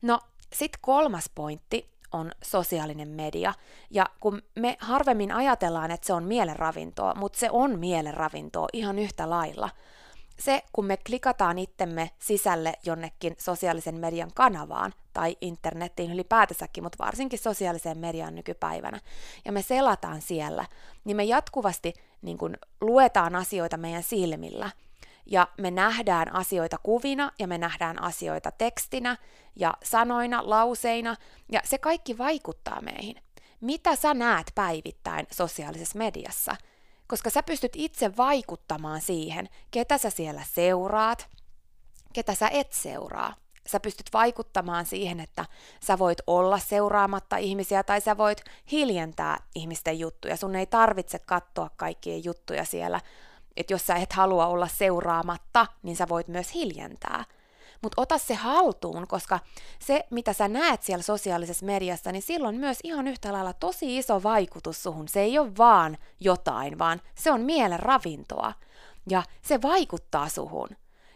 No, 0.02 0.20
sitten 0.52 0.80
kolmas 0.82 1.30
pointti 1.34 1.91
on 2.12 2.32
sosiaalinen 2.42 3.08
media. 3.08 3.54
Ja 3.90 4.06
kun 4.20 4.42
me 4.58 4.76
harvemmin 4.80 5.32
ajatellaan, 5.32 5.90
että 5.90 6.06
se 6.06 6.12
on 6.12 6.24
mielenravintoa, 6.24 7.14
mutta 7.14 7.38
se 7.38 7.50
on 7.50 7.78
mielenravintoa 7.78 8.68
ihan 8.72 8.98
yhtä 8.98 9.30
lailla. 9.30 9.70
Se, 10.38 10.62
kun 10.72 10.84
me 10.84 10.96
klikataan 10.96 11.58
itsemme 11.58 12.10
sisälle 12.18 12.74
jonnekin 12.84 13.34
sosiaalisen 13.38 13.94
median 13.94 14.30
kanavaan 14.34 14.92
tai 15.12 15.36
internettiin 15.40 16.12
ylipäätänsäkin, 16.12 16.84
mutta 16.84 17.04
varsinkin 17.04 17.38
sosiaaliseen 17.38 17.98
mediaan 17.98 18.34
nykypäivänä, 18.34 19.00
ja 19.44 19.52
me 19.52 19.62
selataan 19.62 20.22
siellä, 20.22 20.64
niin 21.04 21.16
me 21.16 21.24
jatkuvasti 21.24 21.92
niin 22.22 22.38
kun, 22.38 22.56
luetaan 22.80 23.34
asioita 23.34 23.76
meidän 23.76 24.02
silmillä– 24.02 24.70
ja 25.26 25.48
me 25.58 25.70
nähdään 25.70 26.34
asioita 26.34 26.76
kuvina 26.82 27.32
ja 27.38 27.46
me 27.46 27.58
nähdään 27.58 28.02
asioita 28.02 28.50
tekstinä 28.50 29.16
ja 29.56 29.74
sanoina, 29.84 30.42
lauseina 30.44 31.16
ja 31.52 31.60
se 31.64 31.78
kaikki 31.78 32.18
vaikuttaa 32.18 32.80
meihin. 32.80 33.16
Mitä 33.60 33.96
sä 33.96 34.14
näet 34.14 34.52
päivittäin 34.54 35.26
sosiaalisessa 35.30 35.98
mediassa? 35.98 36.56
Koska 37.06 37.30
sä 37.30 37.42
pystyt 37.42 37.72
itse 37.76 38.16
vaikuttamaan 38.16 39.00
siihen, 39.00 39.48
ketä 39.70 39.98
sä 39.98 40.10
siellä 40.10 40.42
seuraat, 40.52 41.28
ketä 42.12 42.34
sä 42.34 42.48
et 42.48 42.72
seuraa. 42.72 43.34
Sä 43.66 43.80
pystyt 43.80 44.06
vaikuttamaan 44.12 44.86
siihen, 44.86 45.20
että 45.20 45.46
sä 45.86 45.98
voit 45.98 46.18
olla 46.26 46.58
seuraamatta 46.58 47.36
ihmisiä 47.36 47.82
tai 47.82 48.00
sä 48.00 48.16
voit 48.16 48.44
hiljentää 48.72 49.38
ihmisten 49.54 49.98
juttuja. 49.98 50.36
Sun 50.36 50.54
ei 50.54 50.66
tarvitse 50.66 51.18
katsoa 51.18 51.70
kaikkien 51.76 52.24
juttuja 52.24 52.64
siellä 52.64 53.00
että 53.56 53.72
jos 53.72 53.86
sä 53.86 53.94
et 53.94 54.12
halua 54.12 54.46
olla 54.46 54.68
seuraamatta, 54.68 55.66
niin 55.82 55.96
sä 55.96 56.08
voit 56.08 56.28
myös 56.28 56.54
hiljentää. 56.54 57.24
Mutta 57.82 58.02
ota 58.02 58.18
se 58.18 58.34
haltuun, 58.34 59.06
koska 59.08 59.38
se, 59.78 60.04
mitä 60.10 60.32
sä 60.32 60.48
näet 60.48 60.82
siellä 60.82 61.02
sosiaalisessa 61.02 61.66
mediassa, 61.66 62.12
niin 62.12 62.22
silloin 62.22 62.56
myös 62.56 62.78
ihan 62.84 63.08
yhtä 63.08 63.32
lailla 63.32 63.52
tosi 63.52 63.98
iso 63.98 64.22
vaikutus 64.22 64.82
suhun. 64.82 65.08
Se 65.08 65.20
ei 65.20 65.38
ole 65.38 65.56
vaan 65.58 65.98
jotain, 66.20 66.78
vaan 66.78 67.00
se 67.14 67.30
on 67.30 67.40
mielen 67.40 67.80
ravintoa. 67.80 68.52
Ja 69.10 69.22
se 69.42 69.62
vaikuttaa 69.62 70.28
suhun. 70.28 70.68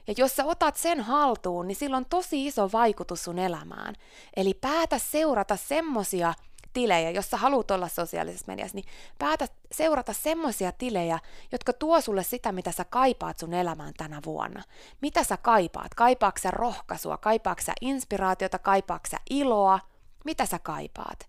Ja 0.07 0.15
jos 0.17 0.37
sä 0.37 0.45
otat 0.45 0.77
sen 0.77 1.01
haltuun, 1.01 1.67
niin 1.67 1.77
silloin 1.77 2.05
on 2.05 2.11
tosi 2.11 2.47
iso 2.47 2.71
vaikutus 2.73 3.25
sun 3.25 3.39
elämään. 3.39 3.95
Eli 4.37 4.55
päätä 4.55 4.99
seurata 4.99 5.57
semmosia 5.57 6.35
tilejä, 6.77 7.11
jos 7.11 7.31
sä 7.31 7.37
haluat 7.37 7.71
olla 7.71 7.89
sosiaalisessa 7.89 8.47
mediassa, 8.47 8.75
niin 8.75 8.85
päätä 9.19 9.49
seurata 9.73 10.13
semmoisia 10.13 10.73
tilejä, 10.73 11.19
jotka 11.53 11.73
tuo 11.73 12.01
sulle 12.01 12.23
sitä, 12.23 12.53
mitä 12.53 12.73
sä 12.73 12.85
kaipaat 12.85 13.39
sun 13.39 13.55
elämään 13.55 13.95
tänä 13.97 14.21
vuonna. 14.25 14.63
Mitä 15.01 15.25
sä 15.25 15.37
kaipaat? 15.37 15.95
Kaipaatko 15.95 16.41
sä 16.43 16.51
rohkaisua? 16.51 17.17
Kaipaatko 17.17 17.65
sä 17.65 17.73
inspiraatiota? 17.81 18.59
Kaipaatko 18.59 19.09
sä 19.11 19.17
iloa? 19.31 19.81
Mitä 20.25 20.47
sä 20.47 20.59
kaipaat? 20.59 21.29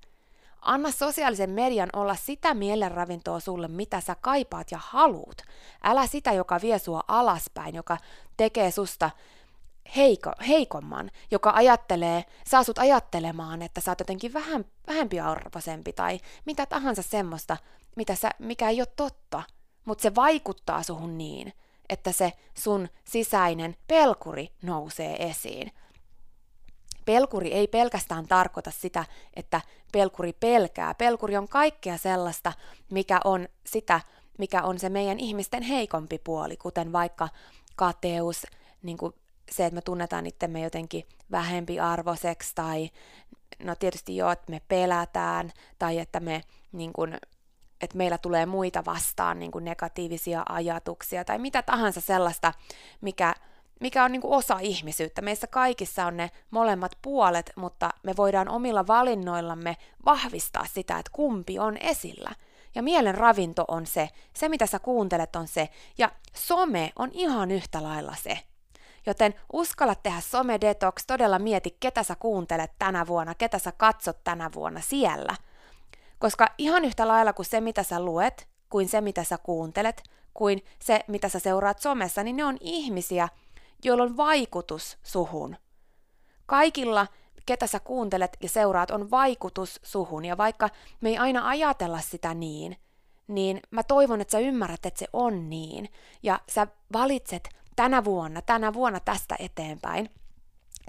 Anna 0.62 0.91
sosiaalisen 0.91 1.49
median 1.49 1.89
olla 1.93 2.15
sitä 2.15 2.53
mielenravintoa 2.53 3.39
sulle, 3.39 3.67
mitä 3.67 4.01
sä 4.01 4.15
kaipaat 4.21 4.71
ja 4.71 4.79
haluut. 4.81 5.41
Älä 5.83 6.07
sitä, 6.07 6.31
joka 6.31 6.60
vie 6.62 6.79
sua 6.79 7.03
alaspäin, 7.07 7.75
joka 7.75 7.97
tekee 8.38 8.71
susta 8.71 9.10
heiko, 9.95 10.32
heikomman, 10.47 11.12
joka 11.32 11.52
ajattelee, 11.56 12.26
saa 12.47 12.63
sut 12.63 12.80
ajattelemaan, 12.80 13.62
että 13.62 13.82
sä 13.82 13.91
oot 13.91 14.00
jotenkin 14.00 14.34
vähän, 14.34 14.65
vähempiarvoisempi 14.88 15.93
tai 15.93 16.19
mitä 16.45 16.65
tahansa 16.65 17.02
semmoista, 17.02 17.58
mitä 17.95 18.15
sä, 18.15 18.32
mikä 18.39 18.69
ei 18.69 18.82
ole 18.82 18.88
totta, 18.95 19.43
mutta 19.86 20.02
se 20.02 20.15
vaikuttaa 20.15 20.84
suhun 20.84 21.17
niin, 21.17 21.54
että 21.89 22.12
se 22.12 22.34
sun 22.58 22.89
sisäinen 23.04 23.76
pelkuri 23.88 24.50
nousee 24.62 25.28
esiin. 25.30 25.71
Pelkuri 27.06 27.54
ei 27.54 27.67
pelkästään 27.67 28.28
tarkoita 28.28 28.71
sitä, 28.71 29.06
että 29.34 29.62
pelkuri 29.91 30.34
pelkää. 30.34 30.93
Pelkuri 30.93 31.38
on 31.38 31.47
kaikkea 31.47 31.97
sellaista, 31.97 32.54
mikä 32.91 33.19
on 33.23 33.47
sitä, 33.65 34.02
mikä 34.38 34.63
on 34.63 34.80
se 34.80 34.89
meidän 34.89 35.19
ihmisten 35.19 35.63
heikompi 35.63 36.19
puoli, 36.19 36.58
kuten 36.58 36.91
vaikka 36.91 37.30
kateus, 37.76 38.47
niin 38.84 38.97
kuin 38.97 39.13
se, 39.51 39.65
että 39.65 39.75
me 39.75 39.81
tunnetaan 39.81 40.25
itsemme 40.25 40.62
jotenkin 40.62 41.03
vähempi 41.31 41.79
arvoseksi 41.79 42.51
tai 42.55 42.89
no 43.63 43.75
tietysti 43.75 44.17
jo, 44.17 44.31
että 44.31 44.51
me 44.51 44.62
pelätään 44.67 45.51
tai 45.79 45.99
että 45.99 46.19
me 46.19 46.41
niin 46.71 46.93
kuin, 46.93 47.17
että 47.81 47.97
meillä 47.97 48.17
tulee 48.17 48.45
muita 48.45 48.86
vastaan 48.86 49.39
niin 49.39 49.51
negatiivisia 49.62 50.43
ajatuksia 50.49 51.25
tai 51.25 51.39
mitä 51.39 51.62
tahansa 51.62 52.01
sellaista, 52.01 52.53
mikä, 53.01 53.33
mikä 53.79 54.03
on 54.03 54.12
niin 54.12 54.21
osa 54.23 54.60
ihmisyyttä. 54.62 55.21
Meissä 55.21 55.47
kaikissa 55.47 56.05
on 56.05 56.17
ne 56.17 56.31
molemmat 56.51 56.97
puolet, 57.01 57.51
mutta 57.55 57.89
me 58.03 58.13
voidaan 58.17 58.49
omilla 58.49 58.88
valinnoillamme 58.88 59.77
vahvistaa 60.05 60.65
sitä, 60.65 60.99
että 60.99 61.12
kumpi 61.13 61.60
on 61.60 61.77
esillä. 61.77 62.31
Ja 62.75 62.83
mielen 62.83 63.15
ravinto 63.15 63.65
on 63.67 63.86
se, 63.86 64.10
se 64.33 64.49
mitä 64.49 64.65
sä 64.65 64.79
kuuntelet 64.79 65.36
on 65.36 65.47
se, 65.47 65.69
ja 65.97 66.12
some 66.33 66.91
on 66.95 67.10
ihan 67.13 67.51
yhtä 67.51 67.83
lailla 67.83 68.15
se. 68.23 68.39
Joten 69.08 69.34
uskalla 69.54 69.96
tehdä 69.96 70.20
some-detox, 70.20 71.04
todella 71.08 71.39
mieti, 71.39 71.78
ketä 71.80 72.04
sä 72.04 72.15
kuuntelet 72.15 72.72
tänä 72.80 73.08
vuonna, 73.08 73.36
ketä 73.36 73.60
sä 73.60 73.72
katsot 73.72 74.24
tänä 74.24 74.50
vuonna 74.56 74.82
siellä. 74.82 75.36
Koska 76.20 76.48
ihan 76.58 76.86
yhtä 76.86 77.08
lailla 77.08 77.34
kuin 77.34 77.46
se, 77.46 77.62
mitä 77.62 77.84
sä 77.84 78.00
luet, 78.00 78.48
kuin 78.70 78.89
se, 78.89 79.02
mitä 79.02 79.24
sä 79.24 79.38
kuuntelet, 79.38 80.04
kuin 80.34 80.65
se, 80.80 81.00
mitä 81.08 81.30
sä 81.30 81.39
seuraat 81.39 81.80
somessa, 81.80 82.24
niin 82.24 82.36
ne 82.36 82.46
on 82.46 82.58
ihmisiä, 82.62 83.30
joilla 83.84 84.04
on 84.04 84.17
vaikutus 84.17 84.98
suhun. 85.04 85.58
Kaikilla, 86.46 87.08
ketä 87.46 87.67
sä 87.67 87.80
kuuntelet 87.80 88.38
ja 88.43 88.50
seuraat, 88.50 88.91
on 88.91 89.12
vaikutus 89.12 89.80
suhun. 89.84 90.26
Ja 90.26 90.38
vaikka 90.38 90.70
me 91.02 91.10
ei 91.10 91.17
aina 91.17 91.48
ajatella 91.48 92.00
sitä 92.00 92.34
niin, 92.34 92.78
niin 93.28 93.60
mä 93.72 93.84
toivon, 93.84 94.22
että 94.22 94.32
sä 94.32 94.39
ymmärrät, 94.39 94.86
että 94.86 95.00
se 95.00 95.08
on 95.13 95.50
niin. 95.50 95.89
Ja 96.24 96.39
sä 96.50 96.67
valitset 96.93 97.50
tänä 97.77 98.03
vuonna, 98.03 98.41
tänä 98.41 98.73
vuonna 98.73 98.99
tästä 98.99 99.35
eteenpäin, 99.39 100.09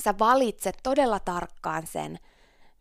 sä 0.04 0.14
valitset 0.18 0.76
todella 0.82 1.20
tarkkaan 1.20 1.86
sen, 1.86 2.18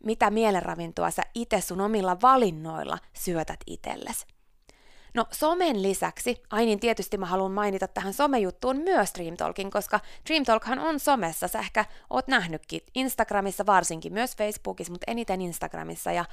mitä 0.04 0.30
mielenravintoa 0.30 1.10
sä 1.10 1.22
itse 1.34 1.60
sun 1.60 1.80
omilla 1.80 2.16
valinnoilla 2.22 2.98
syötät 3.12 3.60
itsellesi. 3.66 4.26
No 5.14 5.26
somen 5.30 5.82
lisäksi, 5.82 6.42
ai 6.50 6.66
niin 6.66 6.80
tietysti 6.80 7.18
mä 7.18 7.26
haluan 7.26 7.52
mainita 7.52 7.88
tähän 7.88 8.12
somejuttuun 8.12 8.76
myös 8.76 9.12
Dream 9.18 9.36
Talkin, 9.36 9.70
koska 9.70 10.00
Dream 10.28 10.44
Talkhan 10.44 10.78
on 10.78 11.00
somessa, 11.00 11.48
sä 11.48 11.58
ehkä 11.58 11.84
oot 12.10 12.28
nähnytkin 12.28 12.80
Instagramissa 12.94 13.66
varsinkin, 13.66 14.12
myös 14.12 14.36
Facebookissa, 14.36 14.92
mutta 14.92 15.10
eniten 15.10 15.40
Instagramissa, 15.40 16.12
ja 16.12 16.24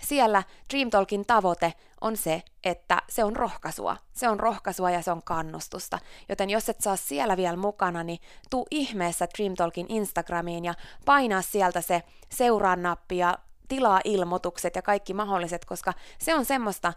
siellä 0.00 0.42
Dream 0.72 0.90
Talkin 0.90 1.26
tavoite 1.26 1.72
on 2.00 2.16
se, 2.16 2.42
että 2.64 3.02
se 3.08 3.24
on 3.24 3.36
rohkaisua. 3.36 3.96
Se 4.12 4.28
on 4.28 4.40
rohkaisua 4.40 4.90
ja 4.90 5.02
se 5.02 5.10
on 5.10 5.22
kannustusta. 5.22 5.98
Joten 6.28 6.50
jos 6.50 6.68
et 6.68 6.80
saa 6.80 6.96
siellä 6.96 7.36
vielä 7.36 7.56
mukana, 7.56 8.02
niin 8.02 8.18
tuu 8.50 8.66
ihmeessä 8.70 9.26
Dream 9.38 9.54
Talkin 9.54 9.86
Instagramiin 9.88 10.64
ja 10.64 10.74
painaa 11.04 11.42
sieltä 11.42 11.80
se 11.80 12.02
seuraa 12.28 12.76
nappi 12.76 13.18
ja 13.18 13.38
tilaa 13.68 14.00
ilmoitukset 14.04 14.76
ja 14.76 14.82
kaikki 14.82 15.14
mahdolliset, 15.14 15.64
koska 15.64 15.92
se 16.18 16.34
on 16.34 16.44
semmoista 16.44 16.92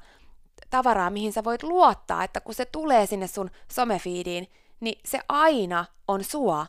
tavaraa, 0.69 1.09
mihin 1.09 1.33
sä 1.33 1.43
voit 1.43 1.63
luottaa, 1.63 2.23
että 2.23 2.41
kun 2.41 2.55
se 2.55 2.65
tulee 2.65 3.05
sinne 3.05 3.27
sun 3.27 3.51
somefiidiin, 3.71 4.47
niin 4.79 4.99
se 5.05 5.19
aina 5.29 5.85
on 6.07 6.23
sua 6.23 6.65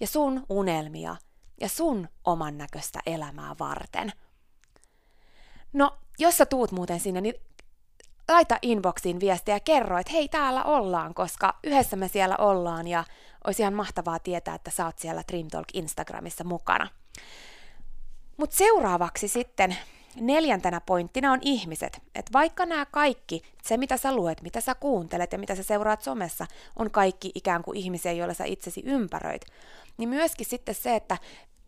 ja 0.00 0.06
sun 0.06 0.46
unelmia 0.48 1.16
ja 1.60 1.68
sun 1.68 2.08
oman 2.24 2.58
näköistä 2.58 3.00
elämää 3.06 3.54
varten. 3.58 4.12
No, 5.72 5.98
jos 6.18 6.36
sä 6.36 6.46
tuut 6.46 6.72
muuten 6.72 7.00
sinne, 7.00 7.20
niin 7.20 7.34
laita 8.28 8.58
inboxiin 8.62 9.20
viestiä 9.20 9.54
ja 9.54 9.60
kerro, 9.60 9.98
että 9.98 10.12
hei, 10.12 10.28
täällä 10.28 10.64
ollaan, 10.64 11.14
koska 11.14 11.58
yhdessä 11.64 11.96
me 11.96 12.08
siellä 12.08 12.36
ollaan 12.36 12.88
ja 12.88 13.04
olisi 13.46 13.62
ihan 13.62 13.74
mahtavaa 13.74 14.18
tietää, 14.18 14.54
että 14.54 14.70
sä 14.70 14.86
oot 14.86 14.98
siellä 14.98 15.22
Dream 15.32 15.48
Talk 15.48 15.68
Instagramissa 15.74 16.44
mukana. 16.44 16.88
Mutta 18.36 18.56
seuraavaksi 18.56 19.28
sitten 19.28 19.76
neljäntenä 20.20 20.80
pointtina 20.80 21.32
on 21.32 21.38
ihmiset. 21.42 22.02
Että 22.14 22.32
vaikka 22.32 22.66
nämä 22.66 22.86
kaikki, 22.86 23.42
se 23.62 23.76
mitä 23.76 23.96
sä 23.96 24.16
luet, 24.16 24.42
mitä 24.42 24.60
sä 24.60 24.74
kuuntelet 24.74 25.32
ja 25.32 25.38
mitä 25.38 25.54
sä 25.54 25.62
seuraat 25.62 26.02
somessa, 26.02 26.46
on 26.76 26.90
kaikki 26.90 27.32
ikään 27.34 27.62
kuin 27.62 27.76
ihmisiä, 27.76 28.12
joilla 28.12 28.34
sä 28.34 28.44
itsesi 28.44 28.82
ympäröit, 28.84 29.42
niin 29.98 30.08
myöskin 30.08 30.46
sitten 30.46 30.74
se, 30.74 30.96
että 30.96 31.18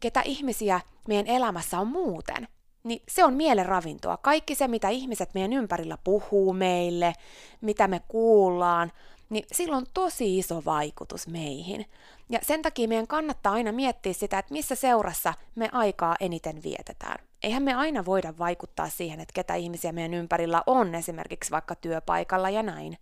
ketä 0.01 0.23
ihmisiä 0.23 0.81
meidän 1.09 1.27
elämässä 1.27 1.81
on 1.81 1.87
muuten, 1.87 2.49
niin 2.83 3.03
se 3.09 3.25
on 3.25 3.35
mielen 3.35 3.67
ravintoa. 3.67 4.17
Kaikki 4.17 4.55
se, 4.55 4.69
mitä 4.69 4.89
ihmiset 4.89 5.35
meidän 5.35 5.53
ympärillä 5.53 5.99
puhuu 6.05 6.53
meille, 6.53 7.13
mitä 7.61 7.89
me 7.89 8.01
kuullaan, 8.09 8.93
niin 9.31 9.45
sillä 9.53 9.77
on 9.77 9.87
tosi 9.95 10.39
iso 10.39 10.63
vaikutus 10.65 11.29
meihin. 11.29 11.87
Ja 12.31 12.39
sen 12.43 12.63
takia 12.63 12.89
meidän 12.89 13.07
kannattaa 13.07 13.53
aina 13.53 13.73
miettiä 13.73 14.13
sitä, 14.13 14.39
että 14.39 14.53
missä 14.53 14.75
seurassa 14.75 15.35
me 15.55 15.69
aikaa 15.73 16.17
eniten 16.21 16.63
vietetään. 16.63 17.19
Eihän 17.45 17.63
me 17.63 17.75
aina 17.75 18.05
voida 18.05 18.35
vaikuttaa 18.39 18.89
siihen, 18.89 19.21
että 19.21 19.33
ketä 19.33 19.55
ihmisiä 19.55 19.93
meidän 19.93 20.15
ympärillä 20.15 20.63
on, 20.67 20.95
esimerkiksi 20.95 21.51
vaikka 21.51 21.75
työpaikalla 21.75 22.51
ja 22.51 22.63
näin. 22.63 22.99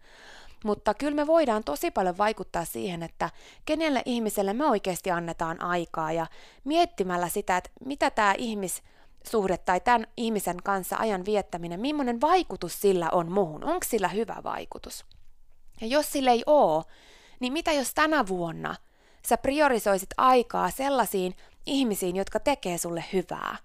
Mutta 0.64 0.94
kyllä 0.94 1.14
me 1.14 1.26
voidaan 1.26 1.64
tosi 1.64 1.90
paljon 1.90 2.18
vaikuttaa 2.18 2.64
siihen, 2.64 3.02
että 3.02 3.30
kenelle 3.64 4.02
ihmiselle 4.04 4.52
me 4.52 4.66
oikeasti 4.66 5.10
annetaan 5.10 5.62
aikaa 5.62 6.12
ja 6.12 6.26
miettimällä 6.64 7.28
sitä, 7.28 7.56
että 7.56 7.70
mitä 7.84 8.10
tämä 8.10 8.34
ihmissuhde 8.38 9.58
tai 9.58 9.80
tämän 9.80 10.06
ihmisen 10.16 10.56
kanssa 10.64 10.96
ajan 10.96 11.24
viettäminen, 11.24 11.80
millainen 11.80 12.20
vaikutus 12.20 12.80
sillä 12.80 13.08
on 13.12 13.32
muuhun, 13.32 13.64
onko 13.64 13.86
sillä 13.86 14.08
hyvä 14.08 14.36
vaikutus. 14.44 15.04
Ja 15.80 15.86
jos 15.86 16.12
sillä 16.12 16.30
ei 16.30 16.42
ole, 16.46 16.84
niin 17.40 17.52
mitä 17.52 17.72
jos 17.72 17.94
tänä 17.94 18.26
vuonna 18.28 18.74
sä 19.28 19.36
priorisoisit 19.36 20.10
aikaa 20.16 20.70
sellaisiin 20.70 21.34
ihmisiin, 21.66 22.16
jotka 22.16 22.40
tekee 22.40 22.78
sulle 22.78 23.04
hyvää? 23.12 23.56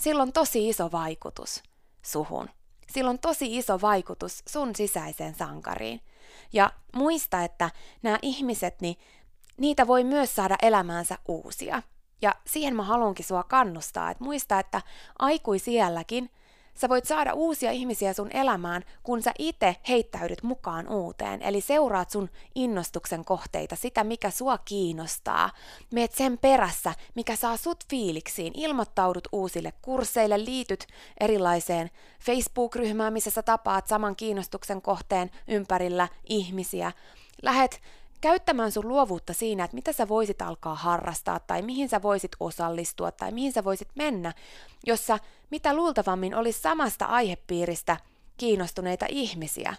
Sillä 0.00 0.22
on 0.22 0.32
tosi 0.32 0.68
iso 0.68 0.92
vaikutus 0.92 1.62
suhun. 2.02 2.50
Sillä 2.92 3.10
on 3.10 3.18
tosi 3.18 3.58
iso 3.58 3.80
vaikutus 3.80 4.42
sun 4.48 4.76
sisäiseen 4.76 5.34
sankariin. 5.34 6.00
Ja 6.52 6.70
muista, 6.96 7.44
että 7.44 7.70
nämä 8.02 8.18
ihmiset, 8.22 8.80
niin 8.80 8.96
niitä 9.56 9.86
voi 9.86 10.04
myös 10.04 10.34
saada 10.34 10.56
elämäänsä 10.62 11.18
uusia. 11.28 11.82
Ja 12.22 12.34
siihen 12.46 12.76
mä 12.76 12.82
haluankin 12.82 13.24
sua 13.24 13.42
kannustaa, 13.42 14.10
että 14.10 14.24
muista, 14.24 14.58
että 14.58 14.82
aikuisielläkin 15.18 16.30
Sä 16.80 16.88
voit 16.88 17.04
saada 17.04 17.32
uusia 17.32 17.70
ihmisiä 17.70 18.12
sun 18.12 18.30
elämään, 18.32 18.84
kun 19.02 19.22
sä 19.22 19.32
itse 19.38 19.76
heittäydyt 19.88 20.42
mukaan 20.42 20.88
uuteen, 20.88 21.42
eli 21.42 21.60
seuraat 21.60 22.10
sun 22.10 22.28
innostuksen 22.54 23.24
kohteita, 23.24 23.76
sitä 23.76 24.04
mikä 24.04 24.30
sua 24.30 24.58
kiinnostaa. 24.58 25.50
Meet 25.92 26.12
sen 26.12 26.38
perässä, 26.38 26.94
mikä 27.14 27.36
saa 27.36 27.56
sut 27.56 27.84
fiiliksiin, 27.90 28.52
ilmoittaudut 28.56 29.28
uusille 29.32 29.72
kursseille, 29.82 30.44
liityt 30.44 30.86
erilaiseen 31.20 31.90
Facebook-ryhmään, 32.20 33.12
missä 33.12 33.30
sä 33.30 33.42
tapaat 33.42 33.86
saman 33.86 34.16
kiinnostuksen 34.16 34.82
kohteen 34.82 35.30
ympärillä 35.48 36.08
ihmisiä. 36.28 36.92
Lähet 37.42 37.80
käyttämään 38.20 38.72
sun 38.72 38.88
luovuutta 38.88 39.32
siinä, 39.32 39.64
että 39.64 39.74
mitä 39.74 39.92
sä 39.92 40.08
voisit 40.08 40.42
alkaa 40.42 40.74
harrastaa 40.74 41.40
tai 41.40 41.62
mihin 41.62 41.88
sä 41.88 42.02
voisit 42.02 42.32
osallistua 42.40 43.12
tai 43.12 43.32
mihin 43.32 43.52
sä 43.52 43.64
voisit 43.64 43.88
mennä, 43.94 44.32
jossa 44.86 45.18
mitä 45.50 45.74
luultavammin 45.74 46.34
olisi 46.34 46.60
samasta 46.60 47.04
aihepiiristä 47.04 47.96
kiinnostuneita 48.36 49.06
ihmisiä, 49.08 49.74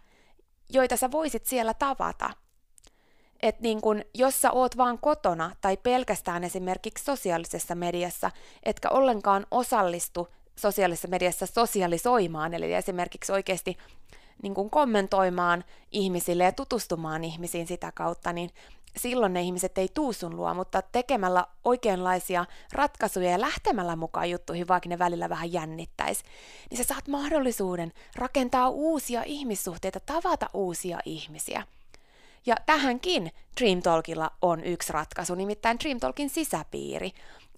joita 0.69 0.97
sä 0.97 1.12
voisit 1.12 1.45
siellä 1.45 1.73
tavata. 1.73 2.29
Et 3.41 3.60
niin 3.60 3.81
kun, 3.81 4.01
jos 4.13 4.41
sä 4.41 4.51
oot 4.51 4.77
vaan 4.77 4.99
kotona 4.99 5.55
tai 5.62 5.77
pelkästään 5.77 6.43
esimerkiksi 6.43 7.05
sosiaalisessa 7.05 7.75
mediassa, 7.75 8.31
etkä 8.63 8.89
ollenkaan 8.89 9.45
osallistu 9.51 10.27
sosiaalisessa 10.55 11.07
mediassa 11.07 11.45
sosialisoimaan, 11.45 12.53
eli 12.53 12.73
esimerkiksi 12.73 13.31
oikeasti 13.31 13.77
niin 14.43 14.53
kuin 14.53 14.69
kommentoimaan 14.69 15.63
ihmisille 15.91 16.43
ja 16.43 16.51
tutustumaan 16.51 17.23
ihmisiin 17.23 17.67
sitä 17.67 17.91
kautta, 17.95 18.34
niin 18.34 18.49
silloin 18.97 19.34
ne 19.34 19.41
ihmiset 19.41 19.77
ei 19.77 19.89
tuu 19.93 20.13
sun 20.13 20.36
luo, 20.36 20.54
mutta 20.54 20.82
tekemällä 20.82 21.45
oikeanlaisia 21.63 22.45
ratkaisuja 22.73 23.32
ja 23.32 23.41
lähtemällä 23.41 23.95
mukaan 23.95 24.30
juttuihin, 24.30 24.67
vaikka 24.67 24.89
ne 24.89 24.99
välillä 24.99 25.30
vähän 25.30 25.54
jännittäisi, 25.54 26.23
niin 26.69 26.77
sä 26.77 26.84
saat 26.84 27.08
mahdollisuuden 27.08 27.93
rakentaa 28.15 28.69
uusia 28.69 29.23
ihmissuhteita, 29.25 29.99
tavata 29.99 30.49
uusia 30.54 30.99
ihmisiä. 31.06 31.63
Ja 32.45 32.56
tähänkin 32.65 33.32
Dream 33.60 33.82
Talkilla 33.82 34.32
on 34.41 34.63
yksi 34.63 34.93
ratkaisu, 34.93 35.36
nimittäin 35.36 35.80
Dream 35.80 35.99
Talkin 35.99 36.30
sisäpiiri. 36.30 37.12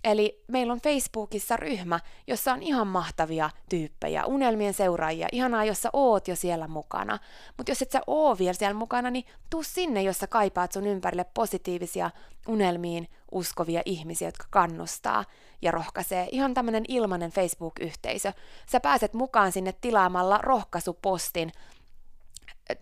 Eli 0.04 0.44
meillä 0.48 0.74
on 0.74 0.82
Facebookissa 0.82 1.58
ryhmä, 1.58 2.00
jossa 2.28 2.54
on 2.54 2.63
ihan 2.63 2.88
mahtavia 2.88 3.50
tyyppejä, 3.70 4.26
unelmien 4.26 4.74
seuraajia, 4.74 5.28
ihanaa, 5.32 5.66
jos 5.66 5.82
sä 5.82 5.89
oot 5.94 6.28
jo 6.28 6.36
siellä 6.36 6.68
mukana. 6.68 7.20
Mutta 7.58 7.72
jos 7.72 7.82
et 7.82 7.92
sä 7.92 8.02
oo 8.08 8.38
vielä 8.38 8.54
siellä 8.54 8.74
mukana, 8.74 9.10
niin 9.10 9.26
tuu 9.50 9.63
sinne, 9.63 10.02
jos 10.02 10.18
sä 10.18 10.28
kaipaat 10.28 10.72
sun 10.72 10.88
ympärille 10.88 11.26
positiivisia 11.34 12.12
unelmiin 12.48 13.08
uskovia 13.32 13.82
ihmisiä, 13.86 14.28
jotka 14.28 14.46
kannustaa 14.50 15.26
ja 15.62 15.72
rohkaisee. 15.72 16.28
Ihan 16.32 16.54
tämmönen 16.54 16.84
ilmainen 16.88 17.32
Facebook-yhteisö. 17.32 18.34
Sä 18.72 18.80
pääset 18.80 19.13
mukaan 19.13 19.52
sinne 19.52 19.74
tilaamalla 19.82 20.38
rohkaisupostin 20.38 21.52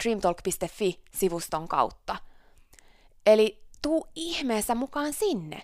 dreamtalk.fi-sivuston 0.03 1.67
kautta. 1.67 2.15
Eli 3.25 3.63
tuu 3.81 4.07
ihmeessä 4.15 4.75
mukaan 4.75 5.13
sinne. 5.13 5.63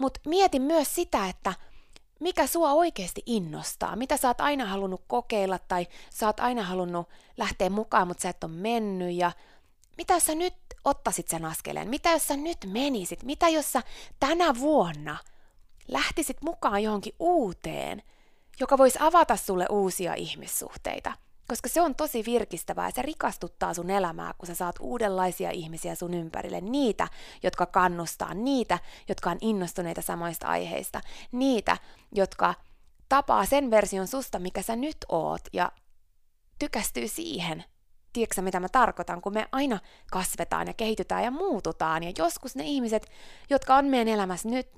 Mutta 0.00 0.20
mieti 0.26 0.58
myös 0.58 0.94
sitä, 0.94 1.28
että 1.28 1.54
mikä 2.20 2.46
sua 2.46 2.72
oikeasti 2.72 3.22
innostaa, 3.26 3.96
mitä 3.96 4.16
sä 4.16 4.28
oot 4.28 4.40
aina 4.40 4.66
halunnut 4.66 5.04
kokeilla 5.06 5.58
tai 5.58 5.86
sä 6.10 6.26
oot 6.26 6.40
aina 6.40 6.62
halunnut 6.62 7.08
lähteä 7.36 7.70
mukaan, 7.70 8.08
mutta 8.08 8.22
sä 8.22 8.28
et 8.28 8.44
ole 8.44 8.52
mennyt. 8.52 9.14
Ja 9.14 9.32
mitä 9.96 10.14
jos 10.14 10.26
sä 10.26 10.34
nyt 10.34 10.54
ottaisit 10.84 11.28
sen 11.28 11.44
askeleen, 11.44 11.88
mitä 11.88 12.10
jos 12.10 12.26
sä 12.28 12.36
nyt 12.36 12.58
menisit, 12.66 13.22
mitä 13.22 13.48
jos 13.48 13.72
sä 13.72 13.82
tänä 14.20 14.54
vuonna 14.58 15.16
lähtisit 15.88 16.42
mukaan 16.42 16.82
johonkin 16.82 17.14
uuteen, 17.18 18.02
joka 18.60 18.78
voisi 18.78 18.98
avata 19.02 19.36
sulle 19.36 19.66
uusia 19.70 20.14
ihmissuhteita– 20.14 21.12
koska 21.50 21.68
se 21.68 21.80
on 21.80 21.94
tosi 21.94 22.24
virkistävää 22.26 22.86
ja 22.86 22.90
se 22.90 23.02
rikastuttaa 23.02 23.74
sun 23.74 23.90
elämää, 23.90 24.34
kun 24.38 24.46
sä 24.46 24.54
saat 24.54 24.76
uudenlaisia 24.80 25.50
ihmisiä 25.50 25.94
sun 25.94 26.14
ympärille, 26.14 26.60
niitä, 26.60 27.08
jotka 27.42 27.66
kannustaa, 27.66 28.34
niitä, 28.34 28.78
jotka 29.08 29.30
on 29.30 29.38
innostuneita 29.40 30.02
samoista 30.02 30.46
aiheista, 30.46 31.00
niitä, 31.32 31.76
jotka 32.12 32.54
tapaa 33.08 33.46
sen 33.46 33.70
version 33.70 34.06
susta, 34.06 34.38
mikä 34.38 34.62
sä 34.62 34.76
nyt 34.76 34.96
oot, 35.08 35.40
ja 35.52 35.72
tykästyy 36.58 37.08
siihen. 37.08 37.64
Tiedätkö 38.12 38.42
mitä 38.42 38.60
mä 38.60 38.68
tarkoitan, 38.68 39.20
kun 39.20 39.32
me 39.32 39.48
aina 39.52 39.78
kasvetaan 40.10 40.66
ja 40.66 40.74
kehitytään 40.74 41.24
ja 41.24 41.30
muututaan, 41.30 42.02
ja 42.02 42.12
joskus 42.18 42.56
ne 42.56 42.64
ihmiset, 42.64 43.06
jotka 43.50 43.76
on 43.76 43.84
meidän 43.84 44.08
elämässä 44.08 44.48
nyt, 44.48 44.68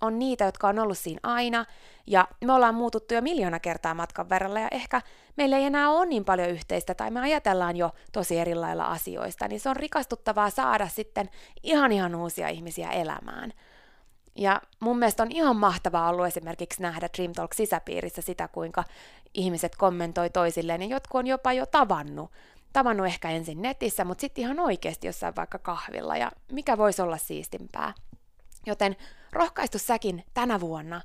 on 0.00 0.18
niitä, 0.18 0.44
jotka 0.44 0.68
on 0.68 0.78
ollut 0.78 0.98
siinä 0.98 1.20
aina, 1.22 1.64
ja 2.06 2.28
me 2.44 2.52
ollaan 2.52 2.74
muututtu 2.74 3.14
jo 3.14 3.22
miljoona 3.22 3.60
kertaa 3.60 3.94
matkan 3.94 4.28
verralla, 4.28 4.60
ja 4.60 4.68
ehkä 4.70 5.02
meillä 5.36 5.56
ei 5.56 5.64
enää 5.64 5.90
ole 5.90 6.06
niin 6.06 6.24
paljon 6.24 6.50
yhteistä, 6.50 6.94
tai 6.94 7.10
me 7.10 7.20
ajatellaan 7.20 7.76
jo 7.76 7.90
tosi 8.12 8.38
eri 8.38 8.54
lailla 8.54 8.84
asioista, 8.84 9.48
niin 9.48 9.60
se 9.60 9.68
on 9.68 9.76
rikastuttavaa 9.76 10.50
saada 10.50 10.88
sitten 10.88 11.30
ihan 11.62 11.92
ihan 11.92 12.14
uusia 12.14 12.48
ihmisiä 12.48 12.90
elämään. 12.90 13.52
Ja 14.38 14.62
mun 14.80 14.98
mielestä 14.98 15.22
on 15.22 15.32
ihan 15.32 15.56
mahtavaa 15.56 16.08
ollut 16.08 16.26
esimerkiksi 16.26 16.82
nähdä 16.82 17.08
Dream 17.16 17.32
Talk 17.32 17.54
sisäpiirissä 17.54 18.22
sitä, 18.22 18.48
kuinka 18.48 18.84
ihmiset 19.34 19.76
kommentoi 19.76 20.30
toisilleen, 20.30 20.82
ja 20.82 20.88
jotkut 20.88 21.18
on 21.18 21.26
jopa 21.26 21.52
jo 21.52 21.66
tavannut 21.66 22.30
tavannut 22.72 23.06
ehkä 23.06 23.30
ensin 23.30 23.62
netissä, 23.62 24.04
mutta 24.04 24.20
sitten 24.20 24.42
ihan 24.42 24.60
oikeasti 24.60 25.06
jossain 25.06 25.36
vaikka 25.36 25.58
kahvilla, 25.58 26.16
ja 26.16 26.30
mikä 26.52 26.78
voisi 26.78 27.02
olla 27.02 27.16
siistimpää. 27.16 27.94
Joten 28.66 28.96
rohkaistu 29.36 29.78
säkin 29.78 30.24
tänä 30.34 30.60
vuonna 30.60 31.00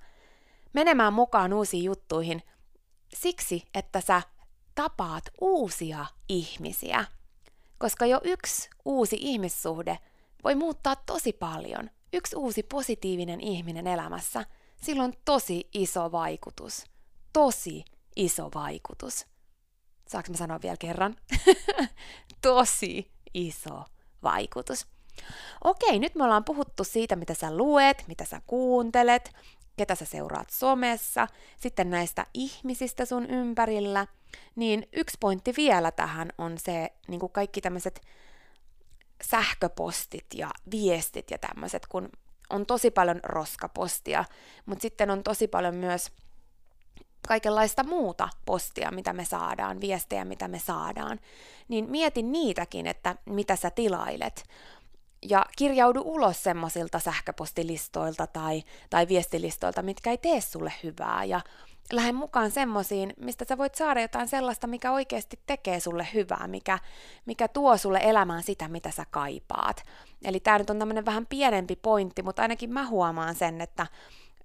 menemään 0.74 1.14
mukaan 1.14 1.54
uusiin 1.54 1.84
juttuihin 1.84 2.42
siksi, 3.16 3.66
että 3.74 4.02
sä 4.02 4.22
tapaat 4.76 5.24
uusia 5.42 6.06
ihmisiä. 6.30 7.06
Koska 7.78 8.06
jo 8.06 8.22
yksi 8.24 8.70
uusi 8.86 9.18
ihmissuhde 9.20 9.98
voi 10.44 10.56
muuttaa 10.56 10.96
tosi 10.96 11.34
paljon. 11.34 11.90
Yksi 12.14 12.36
uusi 12.36 12.64
positiivinen 12.64 13.42
ihminen 13.42 13.88
elämässä, 13.88 14.46
sillä 14.82 15.04
on 15.04 15.14
tosi 15.26 15.70
iso 15.74 16.12
vaikutus. 16.12 16.86
Tosi 17.34 17.86
iso 18.16 18.50
vaikutus. 18.56 19.26
Saanko 20.08 20.32
mä 20.32 20.38
sanoa 20.38 20.60
vielä 20.64 20.78
kerran? 20.78 21.16
tosi 22.42 23.12
iso 23.34 23.84
vaikutus. 24.24 24.88
Okei, 25.64 26.00
nyt 26.00 26.16
me 26.16 26.24
ollaan 26.24 26.44
puhuttu 26.44 26.84
siitä, 26.84 27.16
mitä 27.16 27.34
sä 27.34 27.58
luet, 27.58 28.04
mitä 28.08 28.26
sä 28.26 28.42
kuuntelet, 28.48 29.32
ketä 29.78 29.96
sä 29.96 30.06
seuraat 30.06 30.50
somessa, 30.50 31.28
sitten 31.58 31.90
näistä 31.90 32.26
ihmisistä 32.34 33.06
sun 33.06 33.26
ympärillä, 33.26 34.08
niin 34.56 34.88
yksi 34.94 35.18
pointti 35.20 35.54
vielä 35.58 35.92
tähän 35.92 36.30
on 36.38 36.58
se, 36.58 36.90
niin 37.08 37.20
kuin 37.20 37.32
kaikki 37.32 37.62
tämmöiset 37.62 38.02
sähköpostit 39.24 40.26
ja 40.36 40.50
viestit 40.72 41.32
ja 41.32 41.38
tämmöiset, 41.38 41.86
kun 41.86 42.10
on 42.50 42.66
tosi 42.66 42.92
paljon 42.92 43.20
roskapostia, 43.24 44.26
mutta 44.66 44.82
sitten 44.82 45.12
on 45.12 45.24
tosi 45.24 45.48
paljon 45.48 45.76
myös 45.76 46.12
kaikenlaista 47.28 47.84
muuta 47.84 48.30
postia, 48.46 48.92
mitä 48.92 49.14
me 49.14 49.26
saadaan, 49.26 49.82
viestejä, 49.82 50.26
mitä 50.26 50.48
me 50.48 50.60
saadaan, 50.60 51.20
niin 51.68 51.92
mietin 51.92 52.32
niitäkin, 52.32 52.88
että 52.88 53.16
mitä 53.26 53.56
sä 53.56 53.70
tilailet 53.70 54.44
ja 55.30 55.46
kirjaudu 55.58 56.02
ulos 56.06 56.44
semmoisilta 56.44 57.00
sähköpostilistoilta 57.00 58.28
tai, 58.28 58.64
tai 58.90 59.08
viestilistoilta, 59.08 59.82
mitkä 59.82 60.12
ei 60.12 60.18
tee 60.18 60.42
sulle 60.42 60.74
hyvää 60.84 61.24
ja 61.24 61.42
lähde 61.94 62.12
mukaan 62.12 62.52
semmoisiin, 62.52 63.14
mistä 63.18 63.46
sä 63.50 63.58
voit 63.58 63.76
saada 63.76 64.02
jotain 64.02 64.28
sellaista, 64.28 64.68
mikä 64.68 64.92
oikeasti 64.92 65.40
tekee 65.46 65.80
sulle 65.80 66.08
hyvää, 66.14 66.48
mikä, 66.48 66.80
mikä 67.26 67.48
tuo 67.48 67.78
sulle 67.78 68.00
elämään 68.04 68.44
sitä, 68.44 68.68
mitä 68.68 68.92
sä 68.92 69.06
kaipaat. 69.12 69.84
Eli 70.26 70.40
tämä 70.40 70.58
nyt 70.58 70.70
on 70.70 70.80
tämmöinen 70.80 71.06
vähän 71.06 71.26
pienempi 71.26 71.76
pointti, 71.76 72.24
mutta 72.24 72.42
ainakin 72.42 72.74
mä 72.74 72.88
huomaan 72.88 73.36
sen, 73.36 73.62
että 73.62 73.88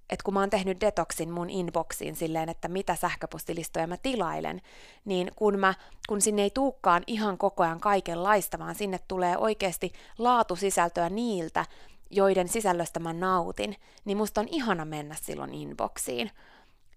että 0.09 0.23
kun 0.23 0.33
mä 0.33 0.39
oon 0.39 0.49
tehnyt 0.49 0.81
detoxin 0.81 1.31
mun 1.31 1.49
inboxiin 1.49 2.15
silleen, 2.15 2.49
että 2.49 2.67
mitä 2.67 2.95
sähköpostilistoja 2.95 3.87
mä 3.87 3.97
tilailen, 3.97 4.61
niin 5.05 5.31
kun, 5.35 5.59
mä, 5.59 5.73
kun 6.07 6.21
sinne 6.21 6.41
ei 6.41 6.49
tuukkaan 6.49 7.03
ihan 7.07 7.37
koko 7.37 7.63
ajan 7.63 7.79
kaikenlaista, 7.79 8.59
vaan 8.59 8.75
sinne 8.75 8.99
tulee 9.07 9.37
oikeasti 9.37 9.93
laatusisältöä 10.17 11.09
niiltä, 11.09 11.65
joiden 12.11 12.47
sisällöstä 12.47 12.99
mä 12.99 13.13
nautin, 13.13 13.75
niin 14.05 14.17
musta 14.17 14.41
on 14.41 14.47
ihana 14.51 14.85
mennä 14.85 15.15
silloin 15.21 15.53
inboxiin. 15.53 16.31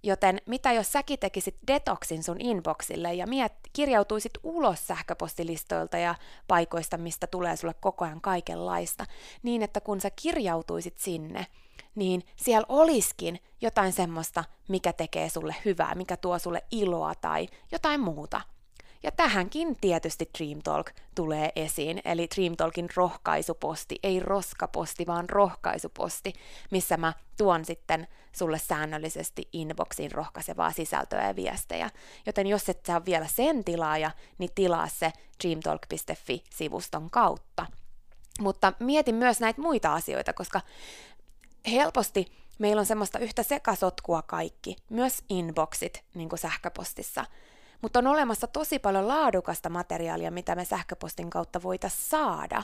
Joten 0.03 0.41
mitä 0.47 0.73
jos 0.73 0.93
säkin 0.93 1.19
tekisit 1.19 1.57
detoxin 1.67 2.23
sun 2.23 2.41
inboxille 2.41 3.15
ja 3.15 3.27
miet, 3.27 3.53
kirjautuisit 3.73 4.33
ulos 4.43 4.87
sähköpostilistoilta 4.87 5.99
ja 5.99 6.15
paikoista, 6.49 6.99
mistä 6.99 7.27
tulee 7.27 7.57
sulle 7.57 7.75
koko 7.81 8.05
ajan 8.05 8.21
kaikenlaista, 8.21 9.07
niin 9.43 9.63
että 9.63 9.81
kun 9.81 10.01
sä 10.01 10.11
kirjautuisit 10.11 10.99
sinne, 10.99 11.47
niin 11.95 12.23
siellä 12.37 12.67
olisikin 12.69 13.39
jotain 13.61 13.93
semmoista, 13.93 14.45
mikä 14.69 14.93
tekee 14.93 15.29
sulle 15.29 15.57
hyvää, 15.65 15.95
mikä 15.95 16.17
tuo 16.17 16.39
sulle 16.39 16.65
iloa 16.71 17.15
tai 17.15 17.49
jotain 17.73 18.01
muuta. 18.01 18.41
Ja 19.03 19.11
tähänkin 19.11 19.77
tietysti 19.81 20.31
Dream 20.39 20.63
Talk 20.63 20.91
tulee 21.15 21.53
esiin, 21.57 22.01
eli 22.05 22.29
Dream 22.37 22.57
Talkin 22.57 22.89
rohkaisuposti, 22.97 23.99
ei 24.03 24.21
roskaposti, 24.21 25.07
vaan 25.07 25.31
rohkaisuposti, 25.31 26.33
missä 26.71 26.97
mä 26.97 27.13
tuon 27.37 27.65
sitten 27.65 28.09
sulle 28.33 28.59
säännöllisesti 28.59 29.49
inboxiin 29.53 30.13
rohkaisevaa 30.13 30.73
sisältöä 30.73 31.27
ja 31.27 31.37
viestejä. 31.37 31.91
Joten 32.27 32.47
jos 32.47 32.69
et 32.69 32.87
saa 32.87 33.05
vielä 33.05 33.27
sen 33.27 33.65
tilaaja, 33.65 34.11
niin 34.39 34.51
tilaa 34.55 34.89
se 34.89 35.13
dreamtalk.fi-sivuston 35.45 37.11
kautta. 37.11 37.67
Mutta 38.41 38.73
mietin 38.81 39.15
myös 39.15 39.41
näitä 39.41 39.61
muita 39.61 39.95
asioita, 39.95 40.33
koska 40.33 40.61
helposti 41.71 42.27
meillä 42.59 42.81
on 42.81 42.87
semmoista 42.87 43.19
yhtä 43.19 43.43
sekasotkua 43.43 44.23
kaikki, 44.23 44.77
myös 44.91 45.25
inboxit 45.29 46.05
niin 46.15 46.29
kuin 46.29 46.39
sähköpostissa. 46.39 47.25
Mutta 47.81 47.99
on 47.99 48.07
olemassa 48.07 48.47
tosi 48.47 48.79
paljon 48.79 49.09
laadukasta 49.09 49.69
materiaalia, 49.69 50.31
mitä 50.31 50.55
me 50.55 50.65
sähköpostin 50.65 51.31
kautta 51.31 51.63
voitaisiin 51.63 52.11
saada. 52.11 52.63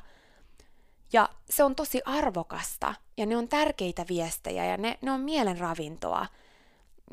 Ja 1.13 1.29
se 1.51 1.65
on 1.65 1.75
tosi 1.75 2.03
arvokasta, 2.05 2.95
ja 3.17 3.27
ne 3.27 3.37
on 3.37 3.49
tärkeitä 3.49 4.05
viestejä, 4.09 4.65
ja 4.65 4.77
ne, 4.77 4.99
ne 5.03 5.11
on 5.11 5.21
mielen 5.21 5.59
ravintoa. 5.59 6.27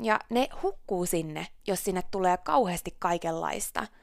Ja 0.02 0.20
ne 0.28 0.48
hukkuu 0.62 1.06
sinne, 1.06 1.46
jos 1.66 1.84
sinne 1.84 2.02
tulee 2.10 2.36
kauheasti 2.36 2.96
kaikenlaista– 2.98 3.86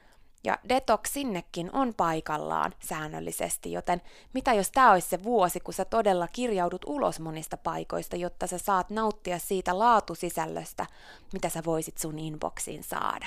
ja 0.44 0.58
detox 0.68 1.10
sinnekin 1.10 1.70
on 1.72 1.94
paikallaan 1.94 2.74
säännöllisesti, 2.78 3.72
joten 3.72 4.02
mitä 4.32 4.52
jos 4.52 4.70
tämä 4.70 4.92
olisi 4.92 5.08
se 5.08 5.22
vuosi, 5.22 5.60
kun 5.60 5.74
sä 5.74 5.84
todella 5.84 6.28
kirjaudut 6.28 6.84
ulos 6.86 7.20
monista 7.20 7.56
paikoista, 7.56 8.16
jotta 8.16 8.46
sä 8.46 8.58
saat 8.58 8.90
nauttia 8.90 9.38
siitä 9.38 9.78
laatusisällöstä, 9.78 10.86
mitä 11.32 11.48
sä 11.48 11.62
voisit 11.66 11.98
sun 11.98 12.18
inboxiin 12.18 12.84
saada 12.84 13.26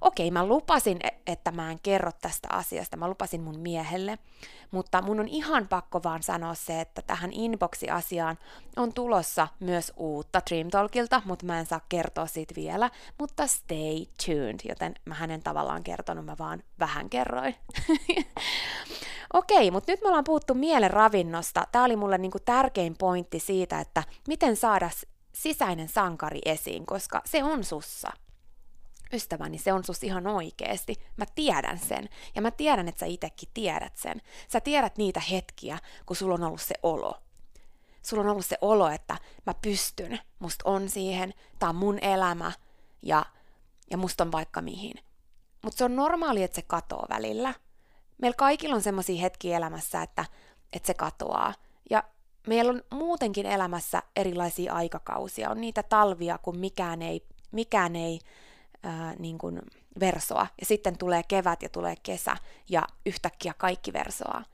okei, 0.00 0.30
mä 0.30 0.46
lupasin, 0.46 0.98
e- 1.02 1.32
että 1.32 1.50
mä 1.50 1.70
en 1.70 1.78
kerro 1.82 2.10
tästä 2.22 2.48
asiasta, 2.50 2.96
mä 2.96 3.08
lupasin 3.08 3.40
mun 3.40 3.58
miehelle, 3.58 4.18
mutta 4.70 5.02
mun 5.02 5.20
on 5.20 5.28
ihan 5.28 5.68
pakko 5.68 6.02
vaan 6.02 6.22
sanoa 6.22 6.54
se, 6.54 6.80
että 6.80 7.02
tähän 7.02 7.32
inboxi-asiaan 7.32 8.38
on 8.76 8.92
tulossa 8.92 9.48
myös 9.60 9.92
uutta 9.96 10.40
Dream 10.50 10.70
Talkilta, 10.70 11.22
mutta 11.24 11.46
mä 11.46 11.58
en 11.58 11.66
saa 11.66 11.80
kertoa 11.88 12.26
siitä 12.26 12.54
vielä, 12.54 12.90
mutta 13.18 13.46
stay 13.46 14.06
tuned, 14.26 14.60
joten 14.68 14.94
mä 15.04 15.14
hänen 15.14 15.42
tavallaan 15.42 15.82
kertonut, 15.82 16.24
mä 16.24 16.36
vaan 16.38 16.62
vähän 16.78 17.10
kerroin. 17.10 17.54
Okei, 19.32 19.70
mutta 19.70 19.92
nyt 19.92 20.00
me 20.02 20.08
ollaan 20.08 20.24
puhuttu 20.24 20.54
mielen 20.54 20.90
ravinnosta. 20.90 21.66
Tämä 21.72 21.84
oli 21.84 21.96
mulle 21.96 22.18
niinku 22.18 22.38
tärkein 22.38 22.96
pointti 22.98 23.40
siitä, 23.40 23.80
että 23.80 24.02
miten 24.28 24.56
saada 24.56 24.90
sisäinen 25.32 25.88
sankari 25.88 26.40
esiin, 26.44 26.86
koska 26.86 27.22
se 27.24 27.44
on 27.44 27.64
sussa 27.64 28.10
ystäväni, 29.12 29.58
se 29.58 29.72
on 29.72 29.84
sus 29.84 30.02
ihan 30.02 30.26
oikeesti. 30.26 30.94
Mä 31.16 31.24
tiedän 31.34 31.78
sen. 31.78 32.08
Ja 32.34 32.42
mä 32.42 32.50
tiedän, 32.50 32.88
että 32.88 32.98
sä 32.98 33.06
itekin 33.06 33.48
tiedät 33.54 33.96
sen. 33.96 34.22
Sä 34.48 34.60
tiedät 34.60 34.98
niitä 34.98 35.20
hetkiä, 35.20 35.78
kun 36.06 36.16
sulla 36.16 36.34
on 36.34 36.44
ollut 36.44 36.62
se 36.62 36.74
olo. 36.82 37.14
Sulla 38.02 38.22
on 38.22 38.28
ollut 38.28 38.46
se 38.46 38.58
olo, 38.60 38.88
että 38.88 39.18
mä 39.46 39.54
pystyn, 39.62 40.20
musta 40.38 40.70
on 40.70 40.88
siihen, 40.88 41.34
tää 41.58 41.68
on 41.68 41.76
mun 41.76 41.98
elämä 41.98 42.52
ja, 43.02 43.24
ja 43.90 43.96
musta 43.96 44.24
on 44.24 44.32
vaikka 44.32 44.60
mihin. 44.60 44.94
Mutta 45.62 45.78
se 45.78 45.84
on 45.84 45.96
normaali, 45.96 46.42
että 46.42 46.54
se 46.54 46.62
katoo 46.62 47.06
välillä. 47.08 47.54
Meillä 48.18 48.36
kaikilla 48.36 48.74
on 48.74 48.82
semmoisia 48.82 49.20
hetkiä 49.20 49.56
elämässä, 49.56 50.02
että, 50.02 50.24
että 50.72 50.86
se 50.86 50.94
katoaa. 50.94 51.54
Ja 51.90 52.02
meillä 52.46 52.70
on 52.72 52.82
muutenkin 52.90 53.46
elämässä 53.46 54.02
erilaisia 54.16 54.72
aikakausia. 54.72 55.50
On 55.50 55.60
niitä 55.60 55.82
talvia, 55.82 56.38
kun 56.38 56.58
mikään 56.58 57.02
ei, 57.02 57.26
mikään 57.52 57.96
ei 57.96 58.20
ää, 58.82 59.14
niin 59.18 59.38
kuin 59.38 59.60
versoa. 60.00 60.46
Ja 60.60 60.66
sitten 60.66 60.98
tulee 60.98 61.22
kevät 61.28 61.62
ja 61.62 61.68
tulee 61.68 61.94
kesä 62.02 62.36
ja 62.68 62.82
yhtäkkiä 63.06 63.54
kaikki 63.58 63.92
versoaa. 63.92 64.44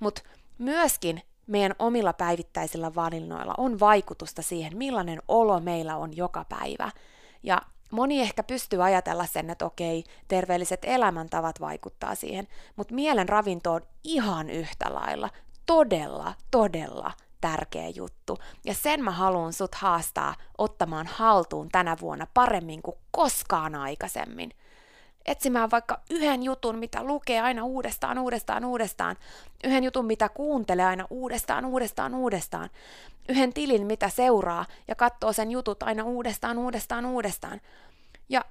Mutta 0.00 0.22
myöskin 0.58 1.22
meidän 1.46 1.74
omilla 1.78 2.12
päivittäisillä 2.12 2.94
valinnoilla 2.94 3.54
on 3.58 3.80
vaikutusta 3.80 4.42
siihen, 4.42 4.76
millainen 4.76 5.22
olo 5.28 5.60
meillä 5.60 5.96
on 5.96 6.16
joka 6.16 6.44
päivä. 6.48 6.90
Ja 7.42 7.62
moni 7.90 8.20
ehkä 8.20 8.42
pystyy 8.42 8.84
ajatella 8.84 9.26
sen, 9.26 9.50
että 9.50 9.64
okei, 9.64 10.04
terveelliset 10.28 10.80
elämäntavat 10.82 11.60
vaikuttaa 11.60 12.14
siihen, 12.14 12.48
mutta 12.76 12.94
mielen 12.94 13.28
ravinto 13.28 13.72
on 13.72 13.80
ihan 14.04 14.50
yhtä 14.50 14.94
lailla, 14.94 15.30
todella, 15.66 16.34
todella 16.50 17.12
tärkeä 17.40 17.88
juttu. 17.88 18.38
Ja 18.64 18.74
sen 18.74 19.04
mä 19.04 19.10
haluan 19.10 19.52
sut 19.52 19.74
haastaa 19.74 20.34
ottamaan 20.58 21.06
haltuun 21.06 21.68
tänä 21.68 21.96
vuonna 22.00 22.26
paremmin 22.34 22.82
kuin 22.82 22.96
koskaan 23.10 23.74
aikaisemmin. 23.74 24.50
Etsimään 25.26 25.70
vaikka 25.70 26.00
yhden 26.10 26.42
jutun, 26.42 26.78
mitä 26.78 27.04
lukee 27.04 27.40
aina 27.40 27.64
uudestaan, 27.64 28.18
uudestaan, 28.18 28.64
uudestaan. 28.64 29.16
Yhden 29.64 29.84
jutun, 29.84 30.06
mitä 30.06 30.28
kuuntelee 30.28 30.84
aina 30.84 31.06
uudestaan, 31.10 31.64
uudestaan, 31.64 32.14
uudestaan. 32.14 32.70
Yhden 33.28 33.52
tilin, 33.52 33.86
mitä 33.86 34.08
seuraa 34.08 34.64
ja 34.88 34.94
katsoo 34.94 35.32
sen 35.32 35.50
jutut 35.50 35.82
aina 35.82 36.04
uudestaan, 36.04 36.58
uudestaan, 36.58 37.06
uudestaan. 37.06 37.60
Ja 38.28 38.44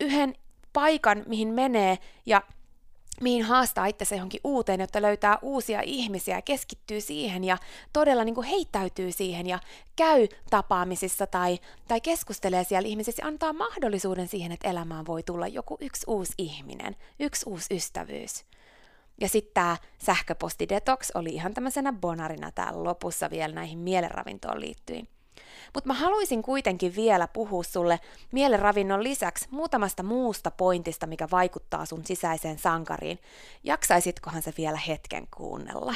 yhden 0.00 0.34
paikan, 0.72 1.22
mihin 1.26 1.48
menee 1.48 1.98
ja 2.26 2.42
mihin 3.20 3.42
haastaa 3.44 3.86
itsensä 3.86 4.14
johonkin 4.14 4.40
uuteen, 4.44 4.80
jotta 4.80 5.02
löytää 5.02 5.38
uusia 5.42 5.80
ihmisiä 5.84 6.36
ja 6.36 6.42
keskittyy 6.42 7.00
siihen 7.00 7.44
ja 7.44 7.58
todella 7.92 8.24
niin 8.24 8.34
kuin 8.34 8.46
heittäytyy 8.46 9.12
siihen 9.12 9.46
ja 9.46 9.58
käy 9.96 10.28
tapaamisissa 10.50 11.26
tai, 11.26 11.58
tai 11.88 12.00
keskustelee 12.00 12.64
siellä 12.64 12.88
ihmisissä 12.88 13.22
ja 13.22 13.28
antaa 13.28 13.52
mahdollisuuden 13.52 14.28
siihen, 14.28 14.52
että 14.52 14.70
elämään 14.70 15.06
voi 15.06 15.22
tulla 15.22 15.48
joku 15.48 15.76
yksi 15.80 16.04
uusi 16.06 16.32
ihminen, 16.38 16.96
yksi 17.20 17.44
uusi 17.48 17.74
ystävyys. 17.74 18.44
Ja 19.20 19.28
sitten 19.28 19.54
tämä 19.54 19.76
sähköpostidetox 19.98 21.10
oli 21.14 21.28
ihan 21.28 21.54
tämmöisenä 21.54 21.92
bonarina 21.92 22.52
täällä 22.52 22.84
lopussa 22.84 23.30
vielä 23.30 23.54
näihin 23.54 23.78
mielenravintoon 23.78 24.60
liittyen. 24.60 25.08
Mutta 25.74 25.88
mä 25.88 25.94
haluaisin 25.94 26.42
kuitenkin 26.42 26.96
vielä 26.96 27.28
puhua 27.28 27.62
sulle 27.62 28.00
mielenravinnon 28.32 29.02
lisäksi 29.02 29.48
muutamasta 29.50 30.02
muusta 30.02 30.50
pointista, 30.50 31.06
mikä 31.06 31.28
vaikuttaa 31.30 31.86
sun 31.86 32.06
sisäiseen 32.06 32.58
sankariin. 32.58 33.18
Jaksaisitkohan 33.64 34.42
se 34.42 34.52
vielä 34.58 34.78
hetken 34.78 35.26
kuunnella? 35.36 35.94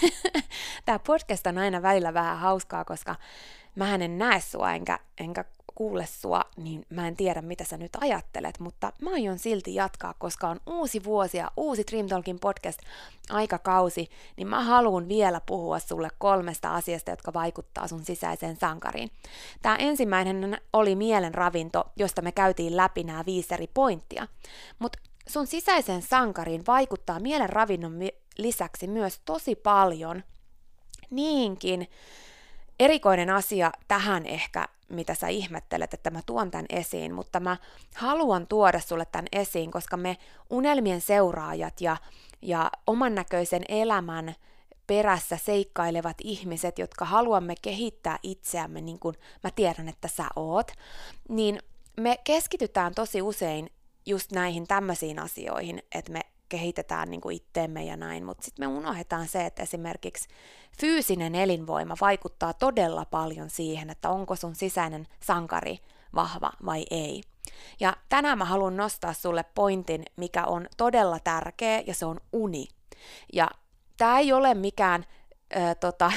Tämä 0.84 0.98
podcast 0.98 1.46
on 1.46 1.58
aina 1.58 1.82
välillä 1.82 2.14
vähän 2.14 2.38
hauskaa, 2.38 2.84
koska 2.84 3.16
mä 3.74 3.94
en 3.94 4.18
näe 4.18 4.40
sua 4.40 4.72
enkä, 4.72 4.98
enkä 5.18 5.44
kuule 5.74 6.06
sua, 6.06 6.40
niin 6.56 6.86
mä 6.90 7.08
en 7.08 7.16
tiedä, 7.16 7.42
mitä 7.42 7.64
sä 7.64 7.76
nyt 7.76 7.92
ajattelet, 8.00 8.60
mutta 8.60 8.92
mä 9.02 9.10
aion 9.10 9.38
silti 9.38 9.74
jatkaa, 9.74 10.14
koska 10.18 10.48
on 10.48 10.60
uusi 10.66 11.04
vuosi 11.04 11.36
ja 11.36 11.50
uusi 11.56 11.84
Dream 11.90 12.06
Talkin 12.06 12.40
podcast 12.40 12.78
aikakausi, 13.30 14.10
niin 14.36 14.48
mä 14.48 14.60
haluan 14.60 15.08
vielä 15.08 15.40
puhua 15.46 15.78
sulle 15.78 16.08
kolmesta 16.18 16.74
asiasta, 16.74 17.10
jotka 17.10 17.32
vaikuttaa 17.32 17.88
sun 17.88 18.04
sisäiseen 18.04 18.56
sankariin. 18.56 19.10
Tämä 19.62 19.76
ensimmäinen 19.76 20.60
oli 20.72 20.96
mielen 20.96 21.34
ravinto, 21.34 21.84
josta 21.96 22.22
me 22.22 22.32
käytiin 22.32 22.76
läpi 22.76 23.04
nämä 23.04 23.24
viisi 23.26 23.54
eri 23.54 23.70
pointtia, 23.74 24.28
mutta 24.78 24.98
sun 25.28 25.46
sisäiseen 25.46 26.02
sankariin 26.02 26.66
vaikuttaa 26.66 27.20
mielen 27.20 27.50
ravinnon 27.50 27.92
lisäksi 28.38 28.86
myös 28.86 29.20
tosi 29.24 29.54
paljon 29.54 30.24
niinkin 31.10 31.88
erikoinen 32.80 33.30
asia 33.30 33.72
tähän 33.88 34.26
ehkä 34.26 34.68
mitä 34.94 35.14
sä 35.14 35.28
ihmettelet, 35.28 35.94
että 35.94 36.10
mä 36.10 36.20
tuon 36.26 36.50
tämän 36.50 36.66
esiin, 36.70 37.14
mutta 37.14 37.40
mä 37.40 37.56
haluan 37.94 38.46
tuoda 38.46 38.80
sulle 38.80 39.06
tämän 39.12 39.26
esiin, 39.32 39.70
koska 39.70 39.96
me 39.96 40.16
unelmien 40.50 41.00
seuraajat 41.00 41.80
ja, 41.80 41.96
ja 42.42 42.70
oman 42.86 43.14
näköisen 43.14 43.62
elämän 43.68 44.34
perässä 44.86 45.36
seikkailevat 45.36 46.16
ihmiset, 46.22 46.78
jotka 46.78 47.04
haluamme 47.04 47.54
kehittää 47.62 48.18
itseämme, 48.22 48.80
niin 48.80 48.98
kuin 48.98 49.14
mä 49.44 49.50
tiedän, 49.50 49.88
että 49.88 50.08
sä 50.08 50.24
oot, 50.36 50.72
niin 51.28 51.58
me 51.96 52.18
keskitytään 52.24 52.94
tosi 52.94 53.22
usein 53.22 53.70
just 54.06 54.32
näihin 54.32 54.66
tämmöisiin 54.66 55.18
asioihin, 55.18 55.82
että 55.94 56.12
me 56.12 56.20
kehitetään 56.54 57.10
niin 57.10 57.20
kuin 57.20 57.36
itteemme 57.36 57.84
ja 57.84 57.96
näin, 57.96 58.24
mutta 58.24 58.44
sitten 58.44 58.68
me 58.68 58.78
unohdetaan 58.78 59.28
se, 59.28 59.46
että 59.46 59.62
esimerkiksi 59.62 60.28
fyysinen 60.80 61.34
elinvoima 61.34 61.94
vaikuttaa 62.00 62.52
todella 62.52 63.04
paljon 63.04 63.50
siihen, 63.50 63.90
että 63.90 64.10
onko 64.10 64.36
sun 64.36 64.54
sisäinen 64.54 65.06
sankari 65.20 65.78
vahva 66.14 66.50
vai 66.66 66.84
ei. 66.90 67.22
Ja 67.80 67.96
tänään 68.08 68.38
mä 68.38 68.44
haluan 68.44 68.76
nostaa 68.76 69.12
sulle 69.12 69.44
pointin, 69.54 70.02
mikä 70.16 70.44
on 70.44 70.66
todella 70.76 71.18
tärkeä, 71.18 71.82
ja 71.86 71.94
se 71.94 72.06
on 72.06 72.20
uni. 72.32 72.66
Ja 73.32 73.50
tämä 73.96 74.18
ei 74.18 74.32
ole 74.32 74.54
mikään 74.54 75.04
ö, 75.56 75.74
tota, 75.74 76.12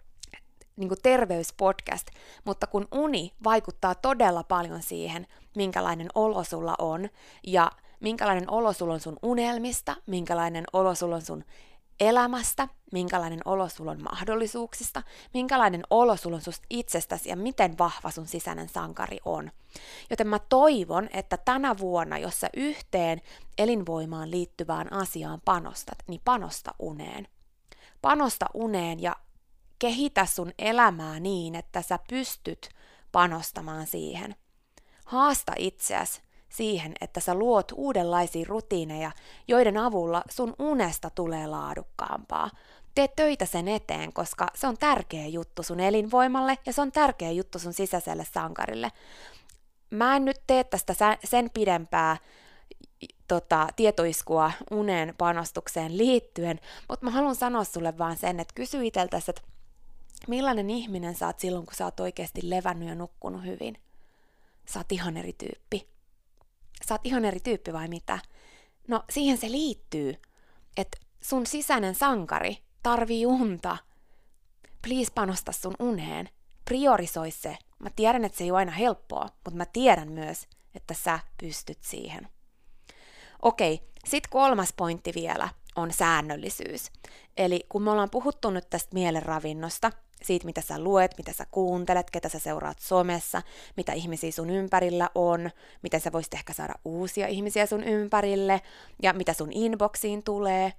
niin 0.76 0.90
terveyspodcast, 1.02 2.06
mutta 2.44 2.66
kun 2.66 2.88
uni 2.92 3.32
vaikuttaa 3.44 3.94
todella 3.94 4.42
paljon 4.42 4.82
siihen, 4.82 5.26
minkälainen 5.56 6.08
olo 6.14 6.44
sulla 6.44 6.74
on, 6.78 7.08
ja 7.46 7.70
minkälainen 8.00 8.50
olo 8.50 8.72
sulla 8.72 8.94
on 8.94 9.00
sun 9.00 9.16
unelmista, 9.22 9.96
minkälainen 10.06 10.64
olo 10.72 10.94
sulla 10.94 11.16
on 11.16 11.22
sun 11.22 11.44
elämästä, 12.00 12.68
minkälainen 12.92 13.40
olo 13.44 13.68
sulla 13.68 13.90
on 13.90 14.02
mahdollisuuksista, 14.02 15.02
minkälainen 15.34 15.82
olo 15.90 16.16
sulla 16.16 16.36
on 16.36 16.42
susta 16.42 16.66
itsestäsi 16.70 17.28
ja 17.28 17.36
miten 17.36 17.78
vahva 17.78 18.10
sun 18.10 18.26
sisäinen 18.26 18.68
sankari 18.68 19.18
on. 19.24 19.50
Joten 20.10 20.26
mä 20.26 20.38
toivon, 20.38 21.08
että 21.12 21.36
tänä 21.36 21.78
vuonna, 21.78 22.18
jos 22.18 22.40
sä 22.40 22.50
yhteen 22.56 23.20
elinvoimaan 23.58 24.30
liittyvään 24.30 24.92
asiaan 24.92 25.40
panostat, 25.44 25.98
niin 26.06 26.20
panosta 26.24 26.74
uneen. 26.78 27.28
Panosta 28.02 28.46
uneen 28.54 29.02
ja 29.02 29.16
kehitä 29.78 30.26
sun 30.26 30.52
elämää 30.58 31.20
niin, 31.20 31.54
että 31.54 31.82
sä 31.82 31.98
pystyt 32.08 32.68
panostamaan 33.12 33.86
siihen. 33.86 34.34
Haasta 35.04 35.52
itseäsi 35.58 36.20
siihen, 36.50 36.92
että 37.00 37.20
sä 37.20 37.34
luot 37.34 37.72
uudenlaisia 37.74 38.44
rutiineja, 38.48 39.10
joiden 39.48 39.76
avulla 39.76 40.22
sun 40.30 40.54
unesta 40.58 41.10
tulee 41.10 41.46
laadukkaampaa. 41.46 42.50
Tee 42.94 43.08
töitä 43.08 43.46
sen 43.46 43.68
eteen, 43.68 44.12
koska 44.12 44.46
se 44.54 44.66
on 44.66 44.78
tärkeä 44.78 45.26
juttu 45.26 45.62
sun 45.62 45.80
elinvoimalle 45.80 46.58
ja 46.66 46.72
se 46.72 46.80
on 46.80 46.92
tärkeä 46.92 47.30
juttu 47.30 47.58
sun 47.58 47.72
sisäiselle 47.72 48.26
sankarille. 48.32 48.92
Mä 49.90 50.16
en 50.16 50.24
nyt 50.24 50.40
tee 50.46 50.64
tästä 50.64 50.94
sen 51.24 51.50
pidempää 51.54 52.16
tota, 53.28 53.68
tietoiskua 53.76 54.52
unen 54.70 55.14
panostukseen 55.18 55.98
liittyen, 55.98 56.60
mutta 56.88 57.04
mä 57.04 57.10
haluan 57.10 57.34
sanoa 57.34 57.64
sulle 57.64 57.98
vaan 57.98 58.16
sen, 58.16 58.40
että 58.40 58.54
kysy 58.54 58.86
iteltäsi, 58.86 59.30
että 59.30 59.42
millainen 60.28 60.70
ihminen 60.70 61.14
sä 61.14 61.26
oot 61.26 61.40
silloin, 61.40 61.66
kun 61.66 61.74
sä 61.74 61.84
oot 61.84 62.00
oikeasti 62.00 62.40
levännyt 62.50 62.88
ja 62.88 62.94
nukkunut 62.94 63.44
hyvin. 63.44 63.76
Sä 64.66 64.80
oot 64.80 64.92
ihan 64.92 65.16
eri 65.16 65.32
tyyppi 65.32 65.88
sä 66.88 66.94
oot 66.94 67.06
ihan 67.06 67.24
eri 67.24 67.40
tyyppi 67.40 67.72
vai 67.72 67.88
mitä? 67.88 68.18
No 68.88 69.04
siihen 69.10 69.38
se 69.38 69.50
liittyy, 69.50 70.14
että 70.76 70.98
sun 71.20 71.46
sisäinen 71.46 71.94
sankari 71.94 72.58
tarvii 72.82 73.26
unta. 73.26 73.76
Please 74.82 75.12
panosta 75.14 75.52
sun 75.52 75.74
uneen. 75.78 76.28
Priorisoi 76.64 77.30
se. 77.30 77.56
Mä 77.78 77.90
tiedän, 77.96 78.24
että 78.24 78.38
se 78.38 78.44
ei 78.44 78.50
ole 78.50 78.58
aina 78.58 78.72
helppoa, 78.72 79.28
mutta 79.44 79.56
mä 79.56 79.66
tiedän 79.66 80.12
myös, 80.12 80.48
että 80.74 80.94
sä 80.94 81.18
pystyt 81.40 81.78
siihen. 81.82 82.28
Okei, 83.42 83.80
sit 84.04 84.26
kolmas 84.26 84.72
pointti 84.76 85.12
vielä 85.14 85.48
on 85.76 85.92
säännöllisyys. 85.92 86.90
Eli 87.36 87.66
kun 87.68 87.82
me 87.82 87.90
ollaan 87.90 88.10
puhuttu 88.10 88.50
nyt 88.50 88.70
tästä 88.70 88.94
mielenravinnosta, 88.94 89.92
siitä, 90.22 90.46
mitä 90.46 90.60
sä 90.60 90.78
luet, 90.78 91.18
mitä 91.18 91.32
sä 91.32 91.46
kuuntelet, 91.50 92.10
ketä 92.10 92.28
sä 92.28 92.38
seuraat 92.38 92.78
somessa, 92.78 93.42
mitä 93.76 93.92
ihmisiä 93.92 94.30
sun 94.30 94.50
ympärillä 94.50 95.10
on, 95.14 95.50
miten 95.82 96.00
sä 96.00 96.12
voisit 96.12 96.34
ehkä 96.34 96.52
saada 96.52 96.74
uusia 96.84 97.26
ihmisiä 97.26 97.66
sun 97.66 97.84
ympärille 97.84 98.60
ja 99.02 99.12
mitä 99.12 99.32
sun 99.32 99.52
inboxiin 99.52 100.22
tulee. 100.22 100.72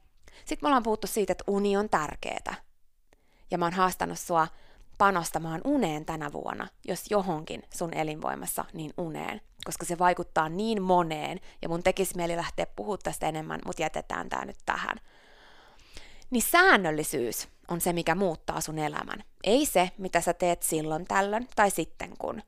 Sitten 0.46 0.58
me 0.62 0.68
ollaan 0.68 0.84
puhuttu 0.84 1.08
siitä, 1.08 1.32
että 1.32 1.44
uni 1.48 1.78
on 1.78 1.90
tärkeetä. 1.90 2.54
Ja 3.52 3.58
mä 3.58 3.66
oon 3.66 3.74
haastanut 3.74 4.20
sua 4.20 4.48
panostamaan 4.98 5.62
uneen 5.64 6.06
tänä 6.06 6.34
vuonna, 6.34 6.68
jos 6.88 7.06
johonkin 7.10 7.64
sun 7.74 7.94
elinvoimassa, 7.94 8.66
niin 8.74 8.94
uneen, 8.98 9.42
koska 9.66 9.86
se 9.86 10.00
vaikuttaa 10.00 10.50
niin 10.50 10.82
moneen, 10.82 11.40
ja 11.62 11.70
mun 11.70 11.84
tekisi 11.84 12.16
mieli 12.16 12.36
lähteä 12.36 12.66
puhua 12.76 12.98
tästä 12.98 13.28
enemmän, 13.28 13.60
mutta 13.66 13.82
jätetään 13.82 14.30
tämä 14.30 14.46
nyt 14.46 14.58
tähän. 14.66 14.98
Niin 16.32 16.44
säännöllisyys 16.44 17.48
on 17.68 17.82
se, 17.82 17.94
mikä 17.94 18.16
muuttaa 18.16 18.62
sun 18.62 18.80
elämän. 18.80 19.24
Ei 19.44 19.66
se, 19.66 19.92
mitä 19.98 20.22
sä 20.22 20.34
teet 20.34 20.64
silloin 20.64 21.06
tällöin 21.06 21.48
tai 21.56 21.72
sitten 21.72 22.18
kun. 22.18 22.42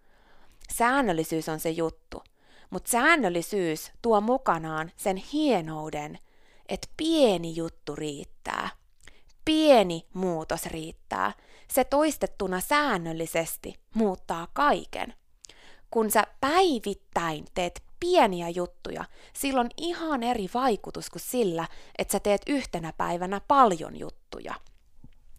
Säännöllisyys 0.74 1.50
on 1.50 1.60
se 1.60 1.70
juttu. 1.70 2.24
Mutta 2.70 2.92
säännöllisyys 2.92 3.92
tuo 4.02 4.22
mukanaan 4.22 4.92
sen 4.98 5.18
hienouden, 5.18 6.20
että 6.70 6.88
pieni 6.98 7.56
juttu 7.56 7.96
riittää. 7.96 8.70
Pieni 9.46 10.08
muutos 10.14 10.66
riittää. 10.66 11.34
Se 11.68 11.84
toistettuna 11.84 12.60
säännöllisesti 12.60 13.76
muuttaa 13.94 14.48
kaiken. 14.54 15.14
Kun 15.92 16.12
sä 16.12 16.24
päivittäin 16.42 17.46
teet 17.54 17.84
pieniä 18.04 18.50
juttuja, 18.50 19.06
silloin 19.34 19.70
ihan 19.78 20.24
eri 20.24 20.50
vaikutus 20.54 21.10
kuin 21.10 21.22
sillä, 21.22 21.68
että 21.98 22.12
sä 22.12 22.20
teet 22.20 22.42
yhtenä 22.48 22.94
päivänä 22.98 23.42
paljon 23.48 24.00
juttuja. 24.00 24.56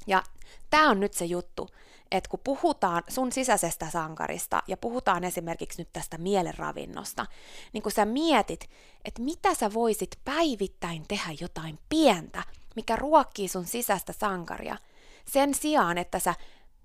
Ja 0.07 0.23
tämä 0.71 0.91
on 0.91 1.01
nyt 1.01 1.15
se 1.15 1.25
juttu, 1.25 1.69
että 2.11 2.31
kun 2.31 2.41
puhutaan 2.45 3.03
sun 3.09 3.33
sisäisestä 3.33 3.91
sankarista 3.91 4.63
ja 4.67 4.77
puhutaan 4.77 5.25
esimerkiksi 5.25 5.81
nyt 5.81 5.93
tästä 5.93 6.19
mielenravinnosta, 6.19 7.27
niin 7.73 7.83
kun 7.83 7.93
sä 7.93 8.05
mietit, 8.05 8.71
että 9.05 9.23
mitä 9.23 9.55
sä 9.55 9.75
voisit 9.75 10.19
päivittäin 10.25 11.05
tehdä 11.09 11.31
jotain 11.41 11.79
pientä, 11.89 12.43
mikä 12.77 12.97
ruokkii 12.97 13.49
sun 13.49 13.67
sisäistä 13.67 14.13
sankaria, 14.13 14.77
sen 15.25 15.55
sijaan, 15.55 15.99
että 15.99 16.19
sä 16.19 16.35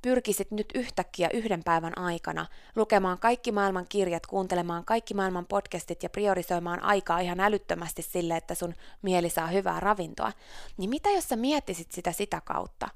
pyrkisit 0.02 0.52
nyt 0.52 0.72
yhtäkkiä 0.76 1.30
yhden 1.34 1.64
päivän 1.64 1.98
aikana 1.98 2.46
lukemaan 2.76 3.20
kaikki 3.20 3.52
maailman 3.52 3.86
kirjat, 3.90 4.26
kuuntelemaan 4.28 4.86
kaikki 4.86 5.14
maailman 5.14 5.46
podcastit 5.46 6.04
ja 6.04 6.10
priorisoimaan 6.10 6.84
aikaa 6.84 7.20
ihan 7.20 7.40
älyttömästi 7.40 8.02
sille, 8.02 8.38
että 8.38 8.56
sun 8.56 8.74
mieli 9.02 9.30
saa 9.30 9.48
hyvää 9.48 9.80
ravintoa, 9.80 10.32
niin 10.78 10.90
mitä 10.90 11.10
jos 11.10 11.30
sä 11.30 11.36
miettisit 11.36 11.92
sitä 11.92 12.12
sitä 12.12 12.42
kautta, 12.42 12.88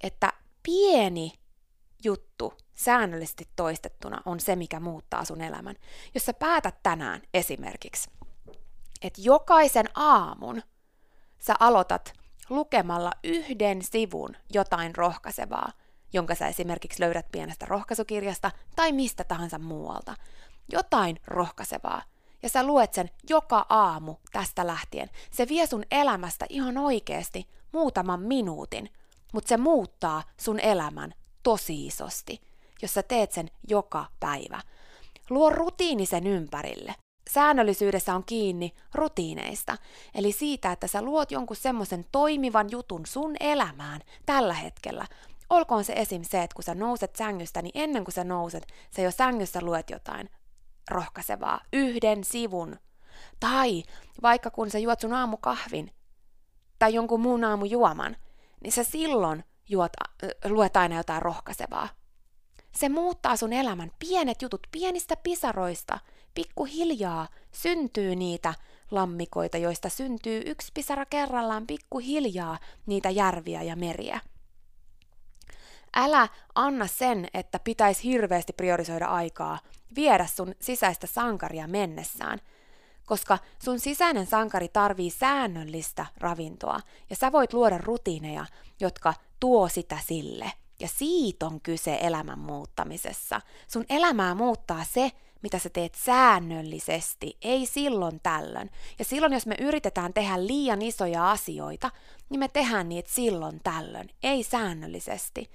että 0.00 0.32
pieni 0.62 1.32
juttu 2.04 2.54
säännöllisesti 2.74 3.48
toistettuna 3.56 4.22
on 4.24 4.40
se, 4.40 4.56
mikä 4.56 4.80
muuttaa 4.80 5.24
sun 5.24 5.40
elämän. 5.40 5.76
Jos 6.14 6.26
sä 6.26 6.32
päätät 6.32 6.82
tänään 6.82 7.22
esimerkiksi, 7.34 8.10
että 9.02 9.20
jokaisen 9.24 9.86
aamun 9.94 10.62
sä 11.38 11.54
aloitat 11.60 12.12
lukemalla 12.50 13.12
yhden 13.24 13.82
sivun 13.82 14.36
jotain 14.52 14.94
rohkaisevaa, 14.94 15.72
jonka 16.12 16.34
sä 16.34 16.48
esimerkiksi 16.48 17.02
löydät 17.02 17.26
pienestä 17.32 17.66
rohkaisukirjasta 17.66 18.50
tai 18.76 18.92
mistä 18.92 19.24
tahansa 19.24 19.58
muualta. 19.58 20.14
Jotain 20.72 21.20
rohkaisevaa. 21.26 22.02
Ja 22.42 22.48
sä 22.48 22.66
luet 22.66 22.94
sen 22.94 23.10
joka 23.30 23.66
aamu 23.68 24.14
tästä 24.32 24.66
lähtien. 24.66 25.10
Se 25.30 25.48
vie 25.48 25.66
sun 25.66 25.84
elämästä 25.90 26.46
ihan 26.48 26.78
oikeasti 26.78 27.48
muutaman 27.72 28.20
minuutin, 28.20 28.90
mutta 29.32 29.48
se 29.48 29.56
muuttaa 29.56 30.22
sun 30.40 30.60
elämän 30.60 31.14
tosi 31.42 31.86
isosti, 31.86 32.40
jos 32.82 32.94
sä 32.94 33.02
teet 33.02 33.32
sen 33.32 33.50
joka 33.68 34.06
päivä. 34.20 34.60
Luo 35.30 35.50
rutiini 35.50 36.06
sen 36.06 36.26
ympärille. 36.26 36.94
Säännöllisyydessä 37.30 38.14
on 38.14 38.24
kiinni 38.24 38.74
rutiineista, 38.94 39.76
eli 40.14 40.32
siitä, 40.32 40.72
että 40.72 40.86
sä 40.86 41.02
luot 41.02 41.30
jonkun 41.30 41.56
semmoisen 41.56 42.06
toimivan 42.12 42.70
jutun 42.70 43.06
sun 43.06 43.36
elämään 43.40 44.00
tällä 44.26 44.54
hetkellä. 44.54 45.06
Olkoon 45.50 45.84
se 45.84 45.92
esim. 45.92 46.22
se, 46.22 46.42
että 46.42 46.54
kun 46.54 46.64
sä 46.64 46.74
nouset 46.74 47.16
sängystä, 47.16 47.62
niin 47.62 47.72
ennen 47.74 48.04
kuin 48.04 48.14
sä 48.14 48.24
nouset, 48.24 48.66
sä 48.96 49.02
jo 49.02 49.10
sängyssä 49.10 49.60
luet 49.62 49.90
jotain 49.90 50.30
rohkaisevaa, 50.90 51.60
yhden 51.72 52.24
sivun. 52.24 52.76
Tai 53.40 53.82
vaikka 54.22 54.50
kun 54.50 54.70
sä 54.70 54.78
juot 54.78 55.00
sun 55.00 55.12
aamukahvin 55.12 55.90
tai 56.78 56.94
jonkun 56.94 57.20
muun 57.20 57.44
aamujuoman, 57.44 58.16
niin 58.62 58.72
sä 58.72 58.84
silloin 58.84 59.44
juot, 59.68 59.92
äh, 60.24 60.30
luet 60.50 60.76
aina 60.76 60.96
jotain 60.96 61.22
rohkaisevaa. 61.22 61.88
Se 62.74 62.88
muuttaa 62.88 63.36
sun 63.36 63.52
elämän 63.52 63.90
pienet 63.98 64.42
jutut 64.42 64.66
pienistä 64.72 65.16
pisaroista. 65.16 65.98
Pikkuhiljaa 66.34 67.28
syntyy 67.52 68.16
niitä 68.16 68.54
lammikoita, 68.90 69.58
joista 69.58 69.88
syntyy 69.88 70.42
yksi 70.46 70.70
pisara 70.74 71.06
kerrallaan 71.06 71.66
pikkuhiljaa 71.66 72.58
niitä 72.86 73.10
järviä 73.10 73.62
ja 73.62 73.76
meriä. 73.76 74.20
Älä 75.98 76.28
anna 76.54 76.86
sen, 76.86 77.28
että 77.34 77.58
pitäisi 77.58 78.04
hirveästi 78.04 78.52
priorisoida 78.52 79.06
aikaa, 79.06 79.58
viedä 79.96 80.26
sun 80.26 80.54
sisäistä 80.60 81.06
sankaria 81.06 81.66
mennessään, 81.66 82.38
koska 83.06 83.38
sun 83.64 83.80
sisäinen 83.80 84.26
sankari 84.26 84.68
tarvii 84.68 85.10
säännöllistä 85.10 86.06
ravintoa 86.18 86.80
ja 87.10 87.16
sä 87.16 87.32
voit 87.32 87.52
luoda 87.52 87.78
rutiineja, 87.78 88.46
jotka 88.80 89.14
tuo 89.40 89.68
sitä 89.68 89.98
sille. 90.06 90.52
Ja 90.80 90.88
siitä 90.88 91.46
on 91.46 91.60
kyse 91.60 91.98
elämän 92.02 92.38
muuttamisessa. 92.38 93.40
Sun 93.68 93.84
elämää 93.88 94.34
muuttaa 94.34 94.84
se, 94.84 95.12
mitä 95.42 95.58
sä 95.58 95.70
teet 95.70 95.94
säännöllisesti, 95.94 97.36
ei 97.42 97.66
silloin 97.66 98.20
tällöin. 98.22 98.70
Ja 98.98 99.04
silloin, 99.04 99.32
jos 99.32 99.46
me 99.46 99.54
yritetään 99.60 100.14
tehdä 100.14 100.46
liian 100.46 100.82
isoja 100.82 101.30
asioita, 101.30 101.90
niin 102.30 102.40
me 102.40 102.48
tehdään 102.48 102.88
niitä 102.88 103.10
silloin 103.12 103.60
tällöin, 103.64 104.10
ei 104.22 104.42
säännöllisesti. 104.42 105.50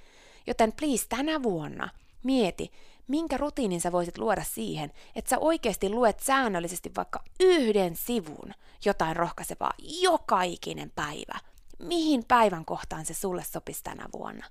Joten 0.47 0.71
please 0.71 1.05
tänä 1.09 1.43
vuonna 1.43 1.89
mieti, 2.23 2.71
minkä 3.07 3.37
rutiinin 3.37 3.81
sä 3.81 3.91
voisit 3.91 4.17
luoda 4.17 4.43
siihen, 4.43 4.91
että 5.15 5.29
sä 5.29 5.39
oikeasti 5.39 5.89
luet 5.89 6.19
säännöllisesti 6.19 6.91
vaikka 6.97 7.23
yhden 7.39 7.95
sivun 7.95 8.53
jotain 8.85 9.15
rohkaisevaa 9.15 9.73
joka 10.01 10.41
ikinen 10.41 10.91
päivä. 10.95 11.39
Mihin 11.79 12.25
päivän 12.27 12.65
kohtaan 12.65 13.05
se 13.05 13.13
sulle 13.13 13.43
sopisi 13.43 13.83
tänä 13.83 14.05
vuonna? 14.13 14.45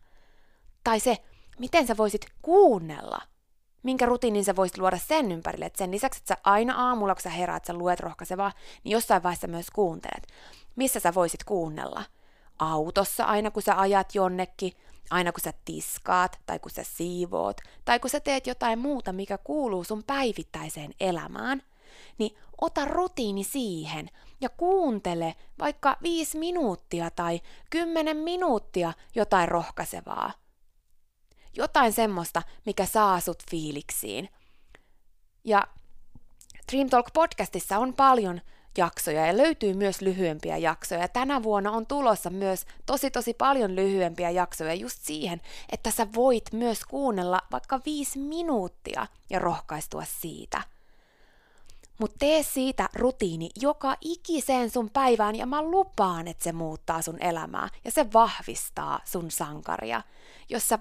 Tai 0.84 1.00
se, 1.00 1.16
miten 1.58 1.86
sä 1.86 1.96
voisit 1.96 2.26
kuunnella 2.42 3.20
minkä 3.82 4.06
rutiinin 4.06 4.44
sä 4.44 4.56
voisit 4.56 4.78
luoda 4.78 4.98
sen 4.98 5.32
ympärille, 5.32 5.64
että 5.64 5.78
sen 5.78 5.90
lisäksi, 5.90 6.18
että 6.18 6.34
sä 6.34 6.40
aina 6.44 6.88
aamulla, 6.88 7.14
kun 7.14 7.22
sä 7.22 7.30
heräät, 7.30 7.64
sä 7.64 7.74
luet 7.74 8.00
rohkaisevaa, 8.00 8.52
niin 8.84 8.92
jossain 8.92 9.22
vaiheessa 9.22 9.46
myös 9.46 9.70
kuuntelet. 9.70 10.26
Missä 10.76 11.00
sä 11.00 11.14
voisit 11.14 11.44
kuunnella? 11.44 12.04
Autossa 12.58 13.24
aina, 13.24 13.50
kun 13.50 13.62
sä 13.62 13.80
ajat 13.80 14.14
jonnekin, 14.14 14.72
aina 15.10 15.32
kun 15.32 15.40
sä 15.44 15.52
tiskaat, 15.64 16.40
tai 16.46 16.58
kun 16.58 16.70
sä 16.70 16.84
siivoot, 16.84 17.60
tai 17.84 18.00
kun 18.00 18.10
sä 18.10 18.20
teet 18.20 18.46
jotain 18.46 18.78
muuta, 18.78 19.12
mikä 19.12 19.38
kuuluu 19.38 19.84
sun 19.84 20.04
päivittäiseen 20.04 20.94
elämään, 21.00 21.62
niin 22.18 22.36
ota 22.60 22.84
rutiini 22.84 23.44
siihen 23.44 24.10
ja 24.40 24.48
kuuntele 24.48 25.34
vaikka 25.58 25.96
viisi 26.02 26.38
minuuttia 26.38 27.10
tai 27.10 27.40
kymmenen 27.70 28.16
minuuttia 28.16 28.92
jotain 29.14 29.48
rohkaisevaa. 29.48 30.32
Jotain 31.56 31.92
semmoista, 31.92 32.42
mikä 32.66 32.86
saa 32.86 33.20
sut 33.20 33.42
fiiliksiin. 33.50 34.28
Ja 35.44 35.66
Dream 36.72 36.88
Talk 36.88 37.06
podcastissa 37.12 37.78
on 37.78 37.94
paljon 37.94 38.40
jaksoja 38.78 39.26
ja 39.26 39.36
löytyy 39.36 39.74
myös 39.74 40.00
lyhyempiä 40.00 40.56
jaksoja. 40.56 41.08
Tänä 41.08 41.42
vuonna 41.42 41.70
on 41.70 41.86
tulossa 41.86 42.30
myös 42.30 42.66
tosi 42.86 43.10
tosi 43.10 43.34
paljon 43.34 43.76
lyhyempiä 43.76 44.30
jaksoja 44.30 44.74
just 44.74 44.98
siihen, 45.02 45.40
että 45.72 45.90
sä 45.90 46.06
voit 46.14 46.52
myös 46.52 46.84
kuunnella 46.84 47.40
vaikka 47.52 47.80
viisi 47.86 48.18
minuuttia 48.18 49.06
ja 49.30 49.38
rohkaistua 49.38 50.04
siitä. 50.20 50.62
Mutta 52.00 52.16
tee 52.18 52.42
siitä 52.42 52.88
rutiini 52.94 53.50
joka 53.60 53.96
ikiseen 54.00 54.70
sun 54.70 54.90
päivään 54.90 55.36
ja 55.36 55.46
mä 55.46 55.62
lupaan, 55.62 56.28
että 56.28 56.44
se 56.44 56.52
muuttaa 56.52 57.02
sun 57.02 57.22
elämää 57.22 57.68
ja 57.84 57.90
se 57.90 58.12
vahvistaa 58.12 59.00
sun 59.04 59.30
sankaria. 59.30 60.02
Jos 60.48 60.68
sä 60.68 60.78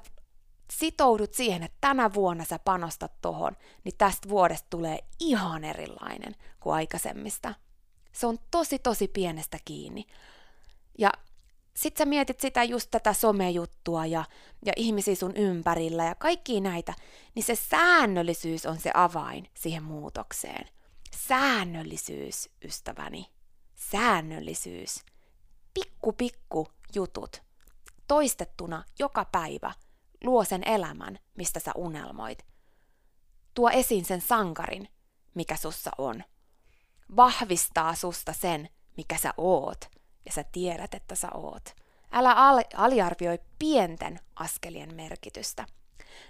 sitoudut 0.71 1.33
siihen, 1.33 1.63
että 1.63 1.77
tänä 1.81 2.13
vuonna 2.13 2.43
sä 2.43 2.59
panostat 2.59 3.11
tohon, 3.21 3.57
niin 3.83 3.95
tästä 3.97 4.29
vuodesta 4.29 4.67
tulee 4.69 4.99
ihan 5.19 5.63
erilainen 5.63 6.35
kuin 6.59 6.73
aikaisemmista. 6.73 7.53
Se 8.11 8.27
on 8.27 8.37
tosi 8.51 8.79
tosi 8.79 9.07
pienestä 9.07 9.57
kiinni. 9.65 10.05
Ja 10.97 11.11
sit 11.73 11.97
sä 11.97 12.05
mietit 12.05 12.39
sitä 12.39 12.63
just 12.63 12.91
tätä 12.91 13.13
somejuttua 13.13 14.05
ja, 14.05 14.25
ja 14.65 14.73
ihmisiä 14.75 15.15
sun 15.15 15.35
ympärillä 15.35 16.05
ja 16.05 16.15
kaikki 16.15 16.61
näitä, 16.61 16.93
niin 17.35 17.43
se 17.43 17.55
säännöllisyys 17.55 18.65
on 18.65 18.79
se 18.79 18.91
avain 18.93 19.49
siihen 19.53 19.83
muutokseen. 19.83 20.69
Säännöllisyys, 21.15 22.49
ystäväni. 22.65 23.25
Säännöllisyys. 23.75 25.03
Pikku 25.73 26.13
pikku 26.13 26.67
jutut. 26.95 27.41
Toistettuna 28.07 28.83
joka 28.99 29.25
päivä 29.25 29.71
luo 30.23 30.45
sen 30.45 30.63
elämän, 30.67 31.19
mistä 31.37 31.59
sä 31.59 31.71
unelmoit. 31.75 32.45
Tuo 33.53 33.69
esiin 33.69 34.05
sen 34.05 34.21
sankarin, 34.21 34.87
mikä 35.35 35.55
sussa 35.55 35.91
on 35.97 36.23
vahvistaa 37.15 37.95
susta 37.95 38.33
sen, 38.33 38.69
mikä 38.97 39.17
sä 39.17 39.33
oot, 39.37 39.89
ja 40.25 40.31
sä 40.31 40.43
tiedät, 40.51 40.93
että 40.93 41.15
sä 41.15 41.27
oot. 41.33 41.75
Älä 42.11 42.35
aliarvioi 42.75 43.39
pienten 43.59 44.19
askelien 44.35 44.95
merkitystä. 44.95 45.65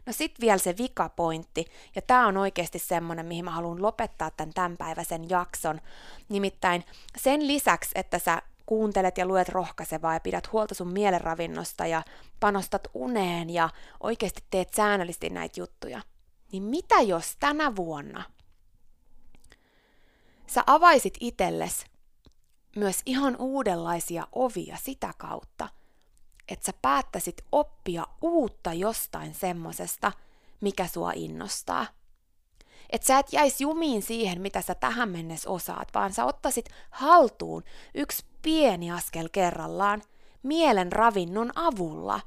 No 0.06 0.14
sit 0.14 0.36
vielä 0.42 0.58
se 0.58 0.78
vikapointti, 0.78 1.66
ja 1.96 2.02
tämä 2.02 2.28
on 2.28 2.38
oikeasti 2.38 2.80
semmonen, 2.80 3.26
mihin 3.26 3.46
mä 3.46 3.52
haluan 3.52 3.82
lopettaa 3.82 4.32
tämän 4.32 4.54
tämänpäiväisen 4.54 5.30
jakson. 5.30 5.82
Nimittäin 6.30 6.86
sen 7.18 7.48
lisäksi, 7.48 7.92
että 7.96 8.20
sä 8.20 8.42
kuuntelet 8.66 9.18
ja 9.18 9.26
luet 9.26 9.50
rohkaisevaa 9.50 10.14
ja 10.14 10.20
pidät 10.20 10.52
huolta 10.52 10.76
sun 10.76 10.94
mielenravinnosta 10.94 11.86
ja 11.86 12.04
panostat 12.40 12.88
uneen 12.94 13.50
ja 13.50 13.70
oikeasti 14.00 14.44
teet 14.50 14.74
säännöllisesti 14.74 15.30
näitä 15.30 15.60
juttuja, 15.60 16.02
niin 16.52 16.64
mitä 16.64 17.02
jos 17.02 17.36
tänä 17.40 17.76
vuonna 17.76 18.24
sä 20.54 20.64
avaisit 20.68 21.14
itelles 21.20 21.86
myös 22.76 23.02
ihan 23.06 23.36
uudenlaisia 23.40 24.28
ovia 24.32 24.78
sitä 24.84 25.14
kautta, 25.18 25.70
että 26.50 26.66
sä 26.66 26.74
päättäisit 26.82 27.42
oppia 27.52 28.08
uutta 28.22 28.74
jostain 28.74 29.34
semmosesta, 29.34 30.12
mikä 30.62 30.88
sua 30.88 31.12
innostaa. 31.16 31.86
Että 32.90 33.08
sä 33.08 33.20
et 33.20 33.34
jäisi 33.34 33.64
jumiin 33.64 34.02
siihen, 34.02 34.42
mitä 34.42 34.62
sä 34.62 34.76
tähän 34.76 35.10
mennessä 35.10 35.50
osaat, 35.50 35.88
vaan 35.94 36.14
sä 36.14 36.26
ottaisit 36.26 36.70
haltuun 36.90 37.64
yksi 37.96 38.26
pieni 38.42 38.92
askel 38.92 39.30
kerrallaan 39.32 40.02
mielen 40.44 40.92
ravinnon 40.92 41.52
avulla 41.56 42.20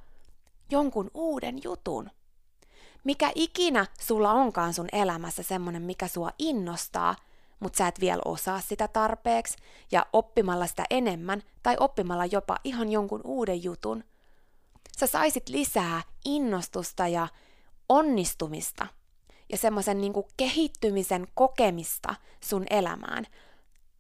jonkun 0.70 1.11
uuden 1.14 1.61
jutun. 1.64 2.11
Mikä 3.05 3.33
ikinä 3.35 3.87
sulla 4.01 4.33
onkaan 4.33 4.75
sun 4.75 4.89
elämässä 4.93 5.43
semmonen, 5.43 5.83
mikä 5.83 6.09
sua 6.09 6.31
innostaa– 6.39 7.16
mutta 7.63 7.77
sä 7.77 7.89
et 7.89 8.01
vielä 8.01 8.23
osaa 8.25 8.61
sitä 8.61 8.89
tarpeeksi, 8.89 9.57
ja 9.93 10.07
oppimalla 10.13 10.67
sitä 10.67 10.85
enemmän 10.91 11.43
tai 11.63 11.77
oppimalla 11.81 12.27
jopa 12.27 12.57
ihan 12.65 12.93
jonkun 12.93 13.21
uuden 13.25 13.63
jutun, 13.63 14.05
sä 14.99 15.07
saisit 15.07 15.49
lisää 15.49 16.03
innostusta 16.25 17.09
ja 17.09 17.29
onnistumista 17.89 18.87
ja 19.49 19.59
semmoisen 19.59 20.01
niin 20.01 20.13
kehittymisen 20.37 21.27
kokemista 21.35 22.15
sun 22.45 22.65
elämään. 22.71 23.27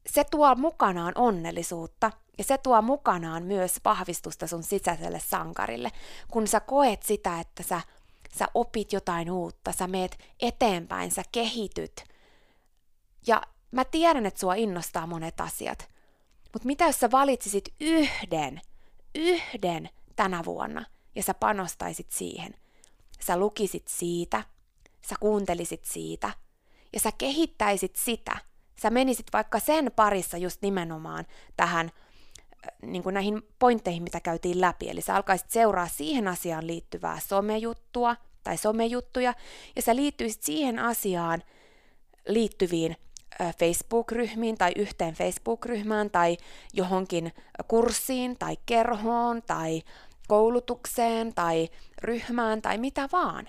Se 0.06 0.24
tuo 0.24 0.54
mukanaan 0.54 1.12
onnellisuutta 1.16 2.10
ja 2.38 2.44
se 2.44 2.58
tuo 2.58 2.82
mukanaan 2.82 3.42
myös 3.42 3.80
vahvistusta 3.84 4.46
sun 4.46 4.62
sisäiselle 4.62 5.20
sankarille, 5.20 5.90
kun 6.30 6.46
sä 6.46 6.60
koet 6.60 7.02
sitä, 7.02 7.40
että 7.40 7.62
sä, 7.62 7.80
sä 8.38 8.48
opit 8.54 8.92
jotain 8.92 9.30
uutta, 9.30 9.72
sä 9.72 9.86
meet 9.86 10.18
eteenpäin, 10.40 11.10
sä 11.10 11.22
kehityt. 11.32 12.11
Ja 13.26 13.42
Mä 13.72 13.84
tiedän, 13.84 14.26
että 14.26 14.40
sua 14.40 14.54
innostaa 14.54 15.06
monet 15.06 15.40
asiat, 15.40 15.88
Mutta 16.52 16.66
mitä 16.66 16.84
jos 16.84 17.00
sä 17.00 17.10
valitsisit 17.10 17.74
yhden, 17.80 18.60
yhden 19.14 19.88
tänä 20.16 20.44
vuonna 20.44 20.84
ja 21.14 21.22
sä 21.22 21.34
panostaisit 21.34 22.10
siihen? 22.10 22.54
Sä 23.20 23.36
lukisit 23.36 23.88
siitä, 23.88 24.44
sä 25.08 25.14
kuuntelisit 25.20 25.84
siitä 25.84 26.30
ja 26.92 27.00
sä 27.00 27.12
kehittäisit 27.18 27.96
sitä. 27.96 28.36
Sä 28.82 28.90
menisit 28.90 29.26
vaikka 29.32 29.60
sen 29.60 29.92
parissa 29.96 30.36
just 30.36 30.62
nimenomaan 30.62 31.26
tähän 31.56 31.90
niin 32.82 33.02
kuin 33.02 33.14
näihin 33.14 33.42
pointteihin, 33.58 34.02
mitä 34.02 34.20
käytiin 34.20 34.60
läpi. 34.60 34.90
Eli 34.90 35.00
sä 35.00 35.16
alkaisit 35.16 35.50
seuraa 35.50 35.88
siihen 35.88 36.28
asiaan 36.28 36.66
liittyvää 36.66 37.20
somejuttua 37.20 38.16
tai 38.44 38.56
somejuttuja, 38.56 39.34
ja 39.76 39.82
sä 39.82 39.96
liittyisit 39.96 40.42
siihen 40.42 40.78
asiaan 40.78 41.42
liittyviin 42.28 42.96
Facebook-ryhmiin 43.58 44.58
tai 44.58 44.72
yhteen 44.76 45.14
Facebook-ryhmään 45.14 46.10
tai 46.10 46.36
johonkin 46.72 47.32
kurssiin 47.68 48.38
tai 48.38 48.56
kerhoon 48.66 49.42
tai 49.42 49.82
koulutukseen 50.28 51.34
tai 51.34 51.68
ryhmään 52.02 52.62
tai 52.62 52.78
mitä 52.78 53.08
vaan. 53.12 53.48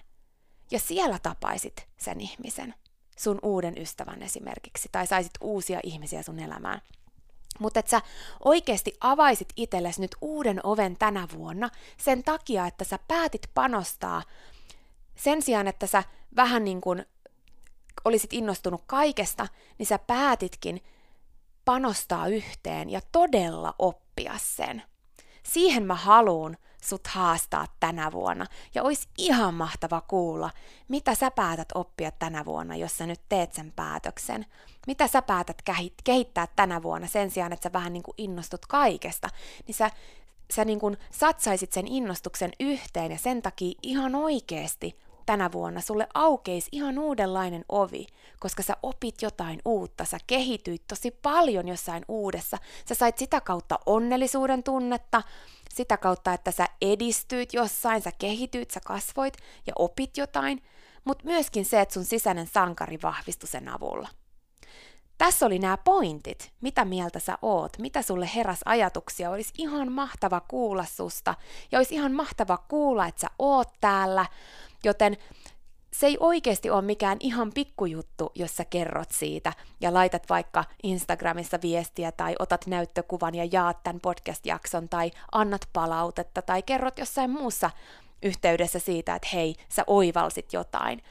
Ja 0.72 0.80
siellä 0.80 1.20
tapaisit 1.24 1.88
sen 1.98 2.22
ihmisen, 2.22 2.74
sun 3.18 3.40
uuden 3.44 3.78
ystävän 3.78 4.24
esimerkiksi, 4.24 4.90
tai 4.92 5.08
saisit 5.08 5.34
uusia 5.42 5.80
ihmisiä 5.84 6.24
sun 6.24 6.40
elämään. 6.40 6.82
Mutta 7.60 7.80
että 7.80 7.90
sä 7.90 8.02
oikeasti 8.46 8.94
avaisit 9.02 9.50
itsellesi 9.56 10.02
nyt 10.02 10.16
uuden 10.22 10.60
oven 10.64 10.98
tänä 10.98 11.28
vuonna 11.38 11.70
sen 11.98 12.24
takia, 12.24 12.68
että 12.68 12.84
sä 12.84 13.00
päätit 13.08 13.42
panostaa 13.54 14.24
sen 15.16 15.42
sijaan, 15.42 15.68
että 15.68 15.88
sä 15.88 16.04
vähän 16.36 16.64
niin 16.64 16.82
kuin 16.82 17.06
olisit 18.06 18.34
innostunut 18.34 18.84
kaikesta, 18.88 19.48
niin 19.78 19.88
sä 19.88 20.00
päätitkin 20.00 20.84
panostaa 21.66 22.28
yhteen 22.28 22.90
ja 22.90 23.02
todella 23.12 23.76
oppia 23.80 24.34
sen. 24.38 24.84
Siihen 25.44 25.84
mä 25.86 25.96
haluun 25.96 26.58
sut 26.84 27.08
haastaa 27.08 27.66
tänä 27.80 28.12
vuonna. 28.12 28.46
Ja 28.76 28.84
olisi 28.84 29.08
ihan 29.18 29.54
mahtava 29.54 30.02
kuulla, 30.02 30.50
mitä 30.88 31.16
sä 31.16 31.32
päätät 31.32 31.70
oppia 31.76 32.12
tänä 32.12 32.46
vuonna, 32.46 32.76
jos 32.76 32.98
sä 32.98 33.06
nyt 33.06 33.22
teet 33.30 33.54
sen 33.54 33.74
päätöksen. 33.76 34.46
Mitä 34.88 35.08
sä 35.08 35.22
päätät 35.22 35.62
kehittää 36.04 36.48
tänä 36.56 36.84
vuonna 36.84 37.08
sen 37.08 37.32
sijaan, 37.32 37.54
että 37.54 37.70
sä 37.70 37.74
vähän 37.74 37.94
niin 37.94 38.04
kuin 38.04 38.16
innostut 38.18 38.66
kaikesta. 38.66 39.30
Niin 39.68 39.76
sä, 39.76 39.92
sä 40.54 40.66
niin 40.66 40.80
kuin 40.80 40.98
satsaisit 41.12 41.74
sen 41.74 41.88
innostuksen 41.88 42.52
yhteen 42.60 43.12
ja 43.12 43.18
sen 43.18 43.42
takia 43.42 43.74
ihan 43.82 44.16
oikeasti 44.16 45.00
tänä 45.26 45.52
vuonna 45.52 45.82
sulle 45.82 46.08
aukeisi 46.14 46.70
ihan 46.72 47.00
uudenlainen 47.00 47.66
ovi, 47.70 48.06
koska 48.40 48.64
sä 48.64 48.78
opit 48.84 49.22
jotain 49.22 49.60
uutta, 49.66 50.06
sä 50.06 50.18
kehityit 50.28 50.88
tosi 50.88 51.12
paljon 51.12 51.68
jossain 51.68 52.06
uudessa, 52.08 52.58
sä 52.90 52.96
sait 52.96 53.18
sitä 53.18 53.42
kautta 53.42 53.80
onnellisuuden 53.86 54.64
tunnetta, 54.64 55.22
sitä 55.74 55.98
kautta, 55.98 56.34
että 56.34 56.52
sä 56.52 56.66
edistyit 56.82 57.54
jossain, 57.54 58.02
sä 58.02 58.12
kehityit, 58.18 58.72
sä 58.72 58.80
kasvoit 58.86 59.38
ja 59.68 59.74
opit 59.76 60.18
jotain, 60.18 60.64
mutta 61.04 61.26
myöskin 61.26 61.66
se, 61.66 61.82
että 61.82 61.94
sun 61.94 62.06
sisäinen 62.06 62.48
sankari 62.48 63.00
vahvistui 63.04 63.50
sen 63.50 63.70
avulla. 63.70 64.10
Tässä 65.18 65.46
oli 65.46 65.60
nämä 65.60 65.78
pointit, 65.78 66.52
mitä 66.62 66.86
mieltä 66.86 67.20
sä 67.20 67.38
oot, 67.42 67.78
mitä 67.78 68.02
sulle 68.02 68.30
heräs 68.36 68.60
ajatuksia, 68.66 69.30
olisi 69.30 69.54
ihan 69.58 69.92
mahtava 69.92 70.42
kuulla 70.48 70.86
susta 70.86 71.36
ja 71.72 71.80
olisi 71.80 71.96
ihan 71.96 72.12
mahtava 72.12 72.58
kuulla, 72.58 73.08
että 73.08 73.22
sä 73.22 73.28
oot 73.40 73.70
täällä, 73.82 74.26
joten 74.84 75.18
se 75.94 76.08
ei 76.08 76.18
oikeasti 76.20 76.70
ole 76.70 76.82
mikään 76.82 77.18
ihan 77.20 77.52
pikkujuttu, 77.54 78.32
jos 78.36 78.58
sä 78.58 78.66
kerrot 78.66 79.12
siitä 79.12 79.54
ja 79.82 79.94
laitat 79.94 80.30
vaikka 80.30 80.64
Instagramissa 80.84 81.60
viestiä 81.62 82.12
tai 82.12 82.36
otat 82.40 82.68
näyttökuvan 82.68 83.36
ja 83.36 83.48
jaat 83.52 83.84
tämän 83.84 84.00
podcast-jakson 84.02 84.90
tai 84.90 85.12
annat 85.32 85.70
palautetta 85.74 86.42
tai 86.42 86.62
kerrot 86.62 87.00
jossain 87.00 87.30
muussa 87.30 87.70
yhteydessä 88.24 88.80
siitä, 88.80 89.16
että 89.16 89.28
hei, 89.34 89.56
sä 89.70 89.84
oivalsit 89.88 90.54
jotain. 90.54 91.04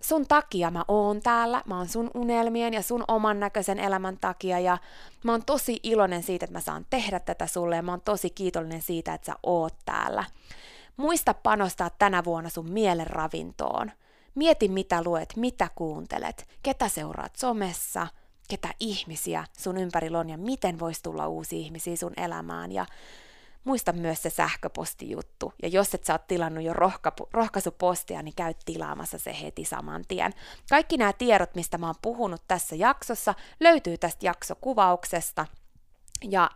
Sun 0.00 0.26
takia 0.26 0.70
mä 0.70 0.84
oon 0.88 1.20
täällä, 1.22 1.62
mä 1.66 1.76
oon 1.76 1.88
sun 1.88 2.10
unelmien 2.14 2.74
ja 2.74 2.82
sun 2.82 3.04
oman 3.08 3.40
näköisen 3.40 3.78
elämän 3.78 4.18
takia 4.20 4.60
ja 4.60 4.78
mä 5.24 5.32
oon 5.32 5.44
tosi 5.44 5.80
iloinen 5.82 6.22
siitä, 6.22 6.44
että 6.44 6.58
mä 6.58 6.60
saan 6.60 6.86
tehdä 6.90 7.20
tätä 7.20 7.46
sulle 7.46 7.76
ja 7.76 7.82
mä 7.82 7.92
oon 7.92 8.00
tosi 8.00 8.30
kiitollinen 8.30 8.82
siitä, 8.82 9.14
että 9.14 9.26
sä 9.26 9.38
oot 9.42 9.74
täällä. 9.84 10.24
Muista 10.98 11.34
panostaa 11.34 11.90
tänä 11.90 12.24
vuonna 12.24 12.50
sun 12.50 12.70
mielen 12.70 13.06
ravintoon. 13.06 13.90
Mieti 14.34 14.68
mitä 14.68 15.02
luet, 15.04 15.36
mitä 15.36 15.68
kuuntelet, 15.74 16.48
ketä 16.62 16.88
seuraat 16.88 17.36
somessa, 17.36 18.06
ketä 18.48 18.68
ihmisiä 18.80 19.44
sun 19.58 19.76
ympärillä 19.76 20.18
on 20.18 20.30
ja 20.30 20.38
miten 20.38 20.78
voisi 20.78 21.02
tulla 21.02 21.28
uusia 21.28 21.58
ihmisiä 21.58 21.96
sun 21.96 22.12
elämään. 22.16 22.72
Ja 22.72 22.86
muista 23.64 23.92
myös 23.92 24.22
se 24.22 24.30
sähköpostijuttu. 24.30 25.52
Ja 25.62 25.68
jos 25.68 25.94
et 25.94 26.04
sä 26.04 26.14
oot 26.14 26.26
tilannut 26.26 26.64
jo 26.64 26.72
rohka, 26.72 27.12
rohkaisupostia, 27.32 28.22
niin 28.22 28.34
käy 28.36 28.54
tilaamassa 28.64 29.18
se 29.18 29.36
heti 29.42 29.64
saman 29.64 30.04
tien. 30.08 30.34
Kaikki 30.70 30.96
nämä 30.96 31.12
tiedot, 31.12 31.54
mistä 31.54 31.78
mä 31.78 31.86
oon 31.86 31.94
puhunut 32.02 32.42
tässä 32.48 32.76
jaksossa, 32.76 33.34
löytyy 33.60 33.98
tästä 33.98 34.26
jaksokuvauksesta. 34.26 35.46
Ja 36.24 36.50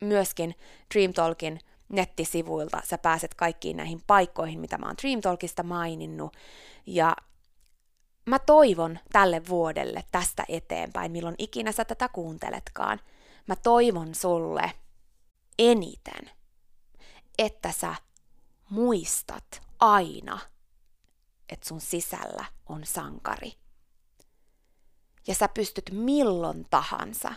myöskin 0.00 0.54
Dream 0.94 1.12
Talkin 1.12 1.60
nettisivuilta 1.92 2.82
sä 2.84 2.98
pääset 2.98 3.34
kaikkiin 3.34 3.76
näihin 3.76 4.02
paikkoihin, 4.06 4.60
mitä 4.60 4.78
mä 4.78 4.86
oon 4.86 4.96
Dream 5.02 5.20
Talkista 5.20 5.62
maininnut. 5.62 6.36
Ja 6.86 7.16
mä 8.26 8.38
toivon 8.38 8.98
tälle 9.12 9.42
vuodelle 9.48 10.04
tästä 10.12 10.44
eteenpäin, 10.48 11.12
milloin 11.12 11.34
ikinä 11.38 11.72
sä 11.72 11.84
tätä 11.84 12.08
kuunteletkaan, 12.08 13.00
mä 13.46 13.56
toivon 13.56 14.14
sulle 14.14 14.72
eniten, 15.58 16.30
että 17.38 17.72
sä 17.72 17.94
muistat 18.70 19.62
aina, 19.80 20.38
että 21.48 21.68
sun 21.68 21.80
sisällä 21.80 22.44
on 22.68 22.86
sankari. 22.86 23.52
Ja 25.26 25.34
sä 25.34 25.48
pystyt 25.48 25.90
milloin 25.92 26.66
tahansa 26.70 27.32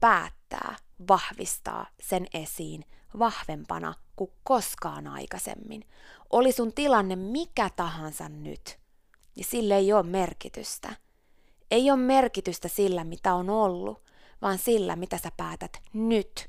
päättää 0.00 0.76
vahvistaa 1.08 1.86
sen 2.00 2.26
esiin 2.34 2.84
vahvempana 3.18 3.94
kuin 4.16 4.30
koskaan 4.42 5.06
aikaisemmin. 5.06 5.84
Oli 6.30 6.52
sun 6.52 6.72
tilanne 6.72 7.16
mikä 7.16 7.70
tahansa 7.76 8.28
nyt, 8.28 8.78
niin 9.36 9.46
sille 9.46 9.76
ei 9.76 9.92
ole 9.92 10.02
merkitystä. 10.02 10.96
Ei 11.70 11.90
ole 11.90 12.00
merkitystä 12.00 12.68
sillä, 12.68 13.04
mitä 13.04 13.34
on 13.34 13.50
ollut, 13.50 14.02
vaan 14.42 14.58
sillä, 14.58 14.96
mitä 14.96 15.18
sä 15.18 15.30
päätät 15.36 15.82
nyt. 15.92 16.48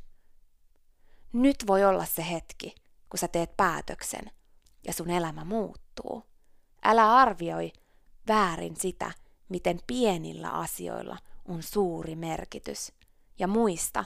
Nyt 1.34 1.68
voi 1.68 1.86
olla 1.86 2.06
se 2.06 2.30
hetki, 2.30 2.76
kun 3.10 3.18
sä 3.20 3.28
teet 3.28 3.58
päätöksen 3.58 4.32
ja 4.88 4.94
sun 4.94 5.10
elämä 5.10 5.46
muuttuu. 5.46 6.24
Älä 6.84 7.16
arvioi 7.16 7.72
väärin 8.28 8.76
sitä, 8.76 9.12
miten 9.50 9.80
pienillä 9.88 10.50
asioilla 10.50 11.18
on 11.46 11.64
suuri 11.64 12.16
merkitys. 12.16 12.92
Ja 13.40 13.48
muista, 13.48 14.06